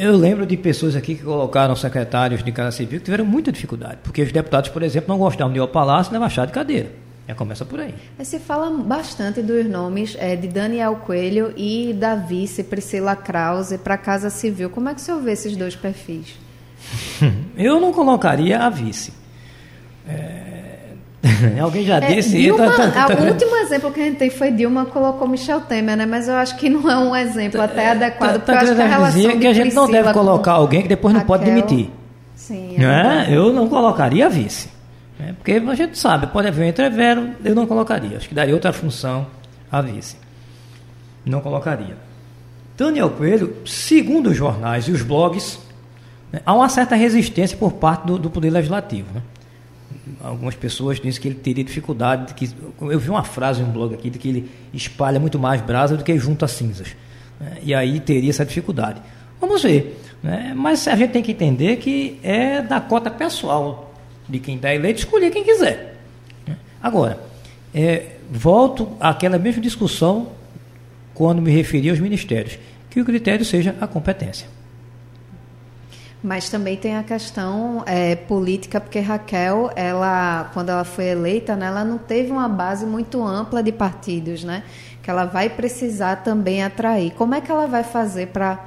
Eu 0.00 0.16
lembro 0.16 0.46
de 0.46 0.56
pessoas 0.56 0.96
aqui 0.96 1.14
que 1.14 1.22
colocaram 1.22 1.76
secretários 1.76 2.42
de 2.42 2.50
Casa 2.52 2.74
Civil 2.74 3.00
que 3.00 3.04
tiveram 3.04 3.26
muita 3.26 3.52
dificuldade, 3.52 3.98
porque 4.02 4.22
os 4.22 4.32
deputados, 4.32 4.70
por 4.70 4.82
exemplo, 4.82 5.10
não 5.10 5.18
gostavam 5.18 5.52
de 5.52 5.58
ir 5.58 5.60
ao 5.60 5.68
palácio 5.68 6.10
e 6.10 6.14
levar 6.14 6.30
chá 6.30 6.46
de 6.46 6.52
cadeira. 6.52 6.90
Já 7.28 7.34
começa 7.34 7.66
por 7.66 7.80
aí. 7.80 7.94
Se 8.24 8.38
fala 8.38 8.70
bastante 8.70 9.42
dos 9.42 9.66
nomes 9.66 10.16
é, 10.18 10.36
de 10.36 10.48
Daniel 10.48 10.96
Coelho 11.04 11.52
e 11.54 11.92
da 11.92 12.14
vice 12.14 12.64
Priscila 12.64 13.14
Krause 13.14 13.76
para 13.76 13.92
a 13.92 13.98
Casa 13.98 14.30
Civil. 14.30 14.70
Como 14.70 14.88
é 14.88 14.94
que 14.94 15.02
o 15.02 15.04
senhor 15.04 15.20
vê 15.20 15.32
esses 15.32 15.54
dois 15.54 15.76
perfis? 15.76 16.34
Eu 17.54 17.78
não 17.78 17.92
colocaria 17.92 18.58
a 18.58 18.70
vice. 18.70 19.12
É, 20.08 20.57
Alguém 21.60 21.84
já 21.84 21.96
é, 21.96 22.14
disse. 22.14 22.36
Dilma, 22.38 22.70
tá, 22.70 22.90
tá, 22.90 23.06
tá, 23.06 23.22
o 23.22 23.26
último 23.26 23.56
exemplo 23.56 23.90
que 23.90 24.00
a 24.00 24.04
gente 24.04 24.18
tem 24.18 24.30
foi 24.30 24.52
Dilma 24.52 24.86
colocou 24.86 25.26
Michel 25.26 25.60
Temer, 25.62 25.96
né? 25.96 26.06
Mas 26.06 26.28
eu 26.28 26.34
acho 26.36 26.56
que 26.56 26.68
não 26.68 26.88
é 26.88 26.96
um 26.96 27.14
exemplo 27.14 27.60
até 27.60 27.84
é, 27.84 27.90
adequado, 27.90 28.40
porque 28.40 28.50
eu 28.52 28.56
acho 28.56 28.74
que 28.74 28.82
a 28.82 28.86
relação 28.86 29.38
que 29.38 29.46
a 29.46 29.52
gente 29.52 29.74
não 29.74 29.90
deve 29.90 30.12
colocar 30.12 30.52
alguém 30.52 30.82
que 30.82 30.88
depois 30.88 31.12
não 31.12 31.22
pode 31.22 31.44
demitir. 31.44 31.90
Sim. 32.34 32.76
É 32.78 33.34
eu 33.34 33.52
não 33.52 33.68
colocaria 33.68 34.28
vice. 34.28 34.70
Né? 35.18 35.34
Porque 35.36 35.52
a 35.52 35.74
gente 35.74 35.98
sabe, 35.98 36.28
pode 36.28 36.46
haver 36.46 36.64
um 36.64 36.68
entrevero, 36.68 37.30
eu 37.44 37.54
não 37.54 37.66
colocaria. 37.66 38.16
Acho 38.16 38.28
que 38.28 38.34
daria 38.34 38.54
outra 38.54 38.72
função 38.72 39.26
a 39.70 39.82
vice. 39.82 40.16
Não 41.24 41.40
colocaria. 41.40 41.96
Daniel 42.76 43.10
Coelho, 43.10 43.56
segundo 43.66 44.30
os 44.30 44.36
jornais 44.36 44.86
e 44.86 44.92
os 44.92 45.02
blogs, 45.02 45.58
né, 46.32 46.40
há 46.46 46.54
uma 46.54 46.68
certa 46.68 46.94
resistência 46.94 47.56
por 47.58 47.72
parte 47.72 48.06
do, 48.06 48.18
do 48.18 48.30
Poder 48.30 48.50
Legislativo. 48.50 49.08
Né? 49.12 49.20
Algumas 50.20 50.54
pessoas 50.54 51.00
dizem 51.00 51.20
que 51.20 51.28
ele 51.28 51.34
teria 51.34 51.64
dificuldade, 51.64 52.34
que 52.34 52.50
eu 52.80 52.98
vi 52.98 53.10
uma 53.10 53.24
frase 53.24 53.60
em 53.60 53.64
um 53.64 53.70
blog 53.70 53.94
aqui 53.94 54.10
de 54.10 54.18
que 54.18 54.28
ele 54.28 54.50
espalha 54.72 55.18
muito 55.18 55.38
mais 55.38 55.60
brasa 55.60 55.96
do 55.96 56.04
que 56.04 56.18
junta 56.18 56.46
cinzas. 56.46 56.88
Né? 57.40 57.58
E 57.62 57.74
aí 57.74 58.00
teria 58.00 58.30
essa 58.30 58.44
dificuldade. 58.44 59.00
Vamos 59.40 59.62
ver. 59.62 60.00
Né? 60.22 60.52
Mas 60.56 60.86
a 60.88 60.96
gente 60.96 61.10
tem 61.12 61.22
que 61.22 61.32
entender 61.32 61.76
que 61.76 62.18
é 62.22 62.60
da 62.60 62.80
cota 62.80 63.10
pessoal 63.10 63.94
de 64.28 64.38
quem 64.38 64.56
está 64.56 64.74
eleito 64.74 65.00
escolher 65.00 65.30
quem 65.30 65.44
quiser. 65.44 65.96
Né? 66.46 66.56
Agora, 66.82 67.20
é, 67.74 68.16
volto 68.30 68.96
àquela 69.00 69.38
mesma 69.38 69.62
discussão 69.62 70.28
quando 71.14 71.42
me 71.42 71.50
referi 71.50 71.90
aos 71.90 71.98
ministérios, 71.98 72.58
que 72.90 73.00
o 73.00 73.04
critério 73.04 73.44
seja 73.44 73.74
a 73.80 73.86
competência. 73.86 74.46
Mas 76.22 76.48
também 76.48 76.76
tem 76.76 76.96
a 76.96 77.02
questão 77.02 77.84
é, 77.86 78.16
política, 78.16 78.80
porque 78.80 78.98
Raquel, 78.98 79.70
ela, 79.76 80.50
quando 80.52 80.70
ela 80.70 80.84
foi 80.84 81.06
eleita, 81.06 81.54
né, 81.54 81.66
ela 81.66 81.84
não 81.84 81.96
teve 81.96 82.32
uma 82.32 82.48
base 82.48 82.84
muito 82.84 83.22
ampla 83.24 83.62
de 83.62 83.70
partidos, 83.70 84.42
né? 84.42 84.64
Que 85.00 85.10
ela 85.10 85.24
vai 85.24 85.48
precisar 85.48 86.16
também 86.16 86.62
atrair. 86.62 87.12
Como 87.12 87.34
é 87.34 87.40
que 87.40 87.50
ela 87.50 87.66
vai 87.66 87.84
fazer 87.84 88.28
para 88.28 88.58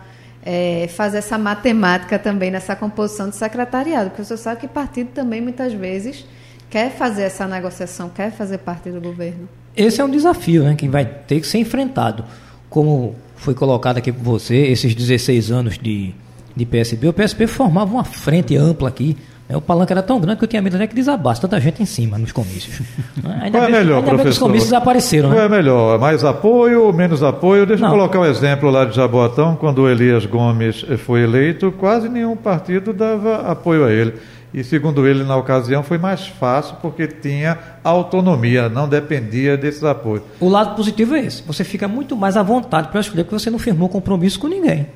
é, 0.43 0.87
fazer 0.95 1.17
essa 1.17 1.37
matemática 1.37 2.17
também 2.17 2.49
nessa 2.49 2.73
composição 2.73 3.29
de 3.29 3.35
secretariado? 3.35 4.11
Porque 4.11 4.23
você 4.23 4.37
sabe 4.37 4.61
que 4.61 4.67
partido 4.67 5.09
também 5.13 5.41
muitas 5.41 5.73
vezes 5.73 6.25
quer 6.69 6.89
fazer 6.91 7.23
essa 7.23 7.45
negociação, 7.45 8.09
quer 8.09 8.31
fazer 8.31 8.59
parte 8.59 8.89
do 8.89 9.01
governo. 9.01 9.49
Esse 9.75 9.99
é 9.99 10.05
um 10.05 10.09
desafio, 10.09 10.63
né? 10.63 10.73
Que 10.73 10.87
vai 10.87 11.05
ter 11.05 11.41
que 11.41 11.47
ser 11.47 11.57
enfrentado. 11.57 12.23
Como 12.69 13.13
foi 13.35 13.53
colocado 13.53 13.97
aqui 13.97 14.11
por 14.11 14.23
você, 14.23 14.55
esses 14.55 14.95
16 14.95 15.51
anos 15.51 15.77
de 15.77 16.13
de 16.55 16.65
PSB, 16.65 17.07
o 17.07 17.13
PSB 17.13 17.47
formava 17.47 17.91
uma 17.93 18.03
frente 18.03 18.55
ampla 18.57 18.89
aqui. 18.89 19.17
Né? 19.47 19.55
O 19.57 19.61
palanque 19.61 19.91
era 19.91 20.01
tão 20.01 20.19
grande 20.19 20.37
que 20.39 20.43
eu 20.43 20.47
tinha 20.47 20.61
medo 20.61 20.75
até 20.75 20.87
que 20.87 20.95
desabasse 20.95 21.41
tanta 21.41 21.59
gente 21.59 21.81
em 21.81 21.85
cima 21.85 22.17
nos 22.17 22.31
comícios. 22.31 22.81
Ainda 23.41 23.59
Qual 23.59 23.69
é 23.69 23.71
melhor, 23.71 23.97
ainda 23.97 24.07
professor? 24.09 24.29
os 24.29 24.39
comícios 24.39 24.73
apareceram. 24.73 25.29
Né? 25.29 25.35
Qual 25.35 25.45
é 25.45 25.49
melhor? 25.49 25.99
Mais 25.99 26.23
apoio 26.23 26.83
ou 26.83 26.93
menos 26.93 27.21
apoio? 27.23 27.65
Deixa 27.65 27.83
Não. 27.83 27.89
eu 27.89 27.97
colocar 27.97 28.19
um 28.19 28.25
exemplo 28.25 28.69
lá 28.69 28.85
de 28.85 28.95
Jaboatão, 28.95 29.55
quando 29.55 29.79
o 29.79 29.89
Elias 29.89 30.25
Gomes 30.25 30.85
foi 31.05 31.23
eleito, 31.23 31.71
quase 31.73 32.07
nenhum 32.09 32.35
partido 32.35 32.93
dava 32.93 33.37
apoio 33.49 33.85
a 33.85 33.91
ele. 33.91 34.13
E 34.53 34.65
segundo 34.65 35.07
ele, 35.07 35.23
na 35.23 35.37
ocasião, 35.37 35.81
foi 35.81 35.97
mais 35.97 36.27
fácil 36.27 36.75
porque 36.81 37.07
tinha 37.07 37.57
autonomia, 37.83 38.67
não 38.67 38.87
dependia 38.87 39.55
desses 39.55 39.81
apoios. 39.83 40.23
O 40.41 40.49
lado 40.49 40.75
positivo 40.75 41.15
é 41.15 41.21
esse. 41.25 41.41
Você 41.43 41.63
fica 41.63 41.87
muito 41.87 42.17
mais 42.17 42.35
à 42.35 42.43
vontade 42.43 42.89
para 42.89 42.99
escolher, 42.99 43.23
porque 43.23 43.39
você 43.39 43.49
não 43.49 43.57
firmou 43.59 43.87
compromisso 43.87 44.37
com 44.39 44.47
ninguém. 44.47 44.87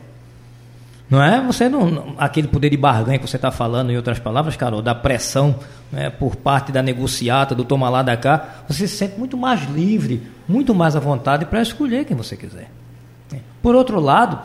Não 1.09 1.21
é? 1.21 1.39
Você 1.45 1.69
não. 1.69 2.15
Aquele 2.17 2.47
poder 2.47 2.69
de 2.69 2.77
barganha 2.77 3.19
que 3.19 3.27
você 3.27 3.35
está 3.35 3.51
falando, 3.51 3.91
em 3.91 3.97
outras 3.97 4.19
palavras, 4.19 4.55
Carol, 4.55 4.81
da 4.81 4.95
pressão 4.95 5.55
né, 5.91 6.09
por 6.09 6.35
parte 6.35 6.71
da 6.71 6.81
negociata, 6.81 7.53
do 7.53 7.63
toma 7.63 7.89
lá 7.89 8.01
da 8.01 8.17
cá, 8.17 8.63
você 8.67 8.87
se 8.87 8.97
sente 8.97 9.17
muito 9.17 9.37
mais 9.37 9.63
livre, 9.69 10.23
muito 10.47 10.73
mais 10.73 10.95
à 10.95 10.99
vontade 10.99 11.45
para 11.45 11.61
escolher 11.61 12.05
quem 12.05 12.17
você 12.17 12.35
quiser. 12.35 12.69
Por 13.61 13.75
outro 13.75 13.99
lado, 13.99 14.39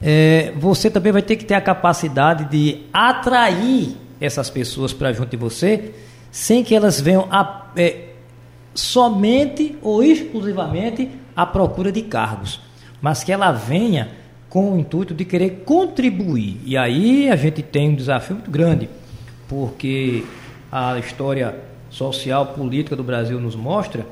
é, 0.00 0.52
você 0.56 0.90
também 0.90 1.12
vai 1.12 1.22
ter 1.22 1.36
que 1.36 1.44
ter 1.44 1.54
a 1.54 1.60
capacidade 1.60 2.44
de 2.46 2.82
atrair 2.92 3.96
essas 4.20 4.48
pessoas 4.48 4.92
para 4.92 5.12
junto 5.12 5.30
de 5.30 5.36
você, 5.36 5.92
sem 6.30 6.64
que 6.64 6.74
elas 6.74 7.00
venham 7.00 7.26
a, 7.30 7.66
é, 7.76 8.10
somente 8.74 9.76
ou 9.82 10.02
exclusivamente 10.02 11.10
à 11.36 11.44
procura 11.44 11.92
de 11.92 12.02
cargos, 12.02 12.60
mas 13.00 13.22
que 13.22 13.32
ela 13.32 13.52
venha 13.52 14.21
com 14.52 14.74
o 14.74 14.78
intuito 14.78 15.14
de 15.14 15.24
querer 15.24 15.62
contribuir. 15.64 16.60
E 16.62 16.76
aí 16.76 17.30
a 17.30 17.36
gente 17.36 17.62
tem 17.62 17.88
um 17.88 17.94
desafio 17.94 18.36
muito 18.36 18.50
grande, 18.50 18.86
porque 19.48 20.26
a 20.70 20.98
história 20.98 21.58
social, 21.88 22.48
política 22.48 22.94
do 22.94 23.02
Brasil 23.02 23.40
nos 23.40 23.56
mostra, 23.56 24.04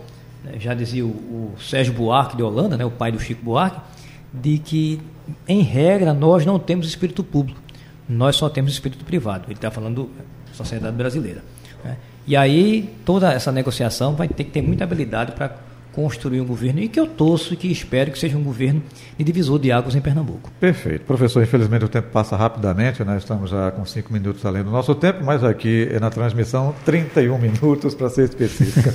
né, 0.42 0.52
já 0.58 0.72
dizia 0.72 1.04
o, 1.04 1.10
o, 1.10 1.54
Sérgio 1.60 1.92
Buarque 1.92 2.38
de 2.38 2.42
Holanda, 2.42 2.74
né, 2.78 2.86
o 2.86 2.90
pai 2.90 3.12
do 3.12 3.20
Chico 3.20 3.44
Buarque, 3.44 3.82
de 4.32 4.56
que, 4.56 4.98
em 5.46 5.60
regra, 5.60 6.14
nós 6.14 6.46
não 6.46 6.58
temos 6.58 6.88
espírito 6.88 7.22
público, 7.22 7.60
nós 8.08 8.34
só 8.34 8.48
temos 8.48 8.72
espírito 8.72 9.04
privado. 9.04 9.44
Ele 9.46 9.56
está 9.56 9.70
falando 9.70 10.08
da 10.48 10.54
sociedade 10.54 10.96
brasileira. 10.96 11.44
Né? 11.84 11.98
E 12.26 12.34
aí 12.34 12.88
toda 13.04 13.30
essa 13.30 13.52
negociação 13.52 14.14
vai 14.14 14.26
ter 14.26 14.44
que 14.44 14.50
ter 14.52 14.62
muita 14.62 14.84
habilidade 14.84 15.32
para 15.32 15.54
construir 15.92 16.40
um 16.40 16.46
governo 16.46 16.80
e 16.80 16.88
que 16.88 16.98
eu 16.98 17.06
torço 17.06 17.54
e 17.54 17.56
que 17.56 17.70
espero 17.70 18.10
que 18.10 18.18
seja 18.18 18.36
um 18.36 18.42
governo 18.42 18.82
de 19.18 19.24
divisor 19.24 19.58
de 19.58 19.72
águas 19.72 19.94
em 19.94 20.00
Pernambuco. 20.00 20.50
Perfeito. 20.60 21.04
Professor, 21.04 21.42
infelizmente 21.42 21.84
o 21.84 21.88
tempo 21.88 22.08
passa 22.12 22.36
rapidamente, 22.36 23.02
nós 23.04 23.22
estamos 23.22 23.50
já 23.50 23.70
com 23.70 23.84
cinco 23.84 24.12
minutos 24.12 24.44
além 24.44 24.62
do 24.62 24.70
nosso 24.70 24.94
tempo, 24.94 25.24
mas 25.24 25.42
aqui 25.44 25.88
é 25.90 25.98
na 25.98 26.10
transmissão 26.10 26.74
31 26.84 27.38
minutos 27.38 27.94
para 27.94 28.08
ser 28.08 28.24
específica. 28.24 28.92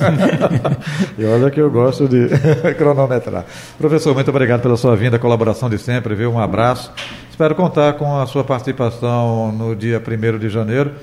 e 1.17 1.25
olha 1.25 1.49
que 1.51 1.59
eu 1.59 1.69
gosto 1.69 2.07
de 2.07 2.27
cronometrar. 2.77 3.45
Professor, 3.77 4.13
muito 4.13 4.29
obrigado 4.29 4.61
pela 4.61 4.77
sua 4.77 4.95
vinda, 4.95 5.19
colaboração 5.19 5.69
de 5.69 5.77
sempre, 5.77 6.15
viu? 6.15 6.31
Um 6.31 6.39
abraço. 6.39 6.91
Espero 7.29 7.53
contar 7.55 7.93
com 7.93 8.17
a 8.17 8.25
sua 8.25 8.43
participação 8.43 9.51
no 9.51 9.75
dia 9.75 10.01
1 10.01 10.39
de 10.39 10.49
janeiro 10.49 10.93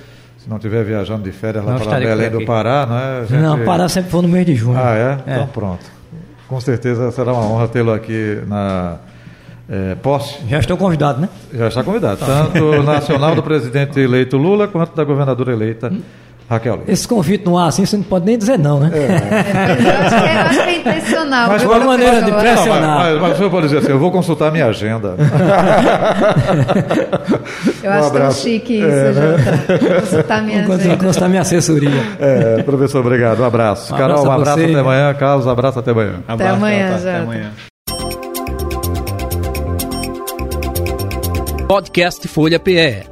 se 0.42 0.50
não 0.50 0.56
estiver 0.56 0.84
viajando 0.84 1.22
de 1.22 1.30
férias 1.30 1.64
lá 1.64 1.78
para 1.78 2.00
Belém 2.00 2.28
do 2.28 2.44
Pará, 2.44 2.84
não 2.84 2.98
é? 2.98 3.26
Gente... 3.26 3.40
Não, 3.40 3.64
Pará 3.64 3.88
sempre 3.88 4.10
foi 4.10 4.22
no 4.22 4.28
mês 4.28 4.44
de 4.44 4.56
junho. 4.56 4.76
Ah, 4.76 4.96
é? 4.96 5.30
é? 5.30 5.34
Então 5.34 5.46
pronto. 5.46 5.84
Com 6.48 6.60
certeza 6.60 7.12
será 7.12 7.32
uma 7.32 7.46
honra 7.46 7.68
tê-lo 7.68 7.92
aqui 7.92 8.42
na 8.48 8.96
é, 9.68 9.94
posse. 9.94 10.38
Já 10.48 10.58
estou 10.58 10.76
convidado, 10.76 11.20
né? 11.20 11.28
Já 11.54 11.68
está 11.68 11.84
convidado. 11.84 12.18
Tanto 12.26 12.82
nacional 12.82 13.36
do 13.36 13.42
presidente 13.42 14.00
eleito 14.00 14.36
Lula 14.36 14.66
quanto 14.66 14.96
da 14.96 15.04
governadora 15.04 15.52
eleita. 15.52 15.92
Raquel 16.48 16.74
Lima. 16.74 16.84
Esse 16.88 17.06
convite 17.08 17.44
no 17.44 17.56
ar 17.56 17.68
assim, 17.68 17.86
você 17.86 17.96
não 17.96 18.04
pode 18.04 18.26
nem 18.26 18.36
dizer 18.36 18.58
não, 18.58 18.80
né? 18.80 18.90
É. 18.92 18.98
eu, 19.88 19.96
acho 20.06 20.16
que 20.16 20.28
é, 20.28 20.34
eu 20.34 20.40
acho 20.40 20.62
que 20.62 20.68
é 20.68 20.76
intencional. 20.76 21.48
Mas 21.48 21.62
uma 21.62 21.78
maneira 21.80 22.22
de 22.22 22.32
pressionar. 22.32 22.80
Não, 22.80 22.98
mas, 22.98 23.12
mas, 23.14 23.30
mas 23.30 23.40
eu 23.40 23.50
vou 23.50 23.60
dizer 23.60 23.78
assim, 23.78 23.90
eu 23.90 23.98
vou 23.98 24.10
consultar 24.10 24.52
minha 24.52 24.66
agenda. 24.66 25.16
eu 27.82 27.90
um 27.90 27.94
acho 27.94 28.06
abraço. 28.08 28.42
tão 28.42 28.52
chique 28.52 28.74
isso, 28.74 28.86
é, 28.86 29.12
né? 29.12 29.36
Consultar 30.00 30.42
minha 30.42 30.66
vou 30.66 30.74
agenda. 30.76 30.96
Consultar 30.96 31.28
minha 31.28 31.42
assessoria. 31.42 32.02
É, 32.20 32.62
professor, 32.62 33.00
obrigado. 33.00 33.40
Um 33.40 33.44
abraço. 33.44 33.94
Um 33.94 33.96
Carol, 33.96 34.18
abraço 34.18 34.28
um 34.28 34.32
abraço 34.32 34.58
você, 34.58 34.64
até 34.64 34.80
amanhã. 34.80 35.14
Carlos, 35.14 35.46
um 35.46 35.50
abraço 35.50 35.78
até 35.78 35.90
amanhã. 35.90 36.14
Até 36.28 36.48
amanhã, 36.48 36.98
já. 36.98 37.10
Até 37.10 37.18
amanhã. 37.18 37.50
Podcast 41.66 42.28
Folha 42.28 42.60
PE 42.60 43.11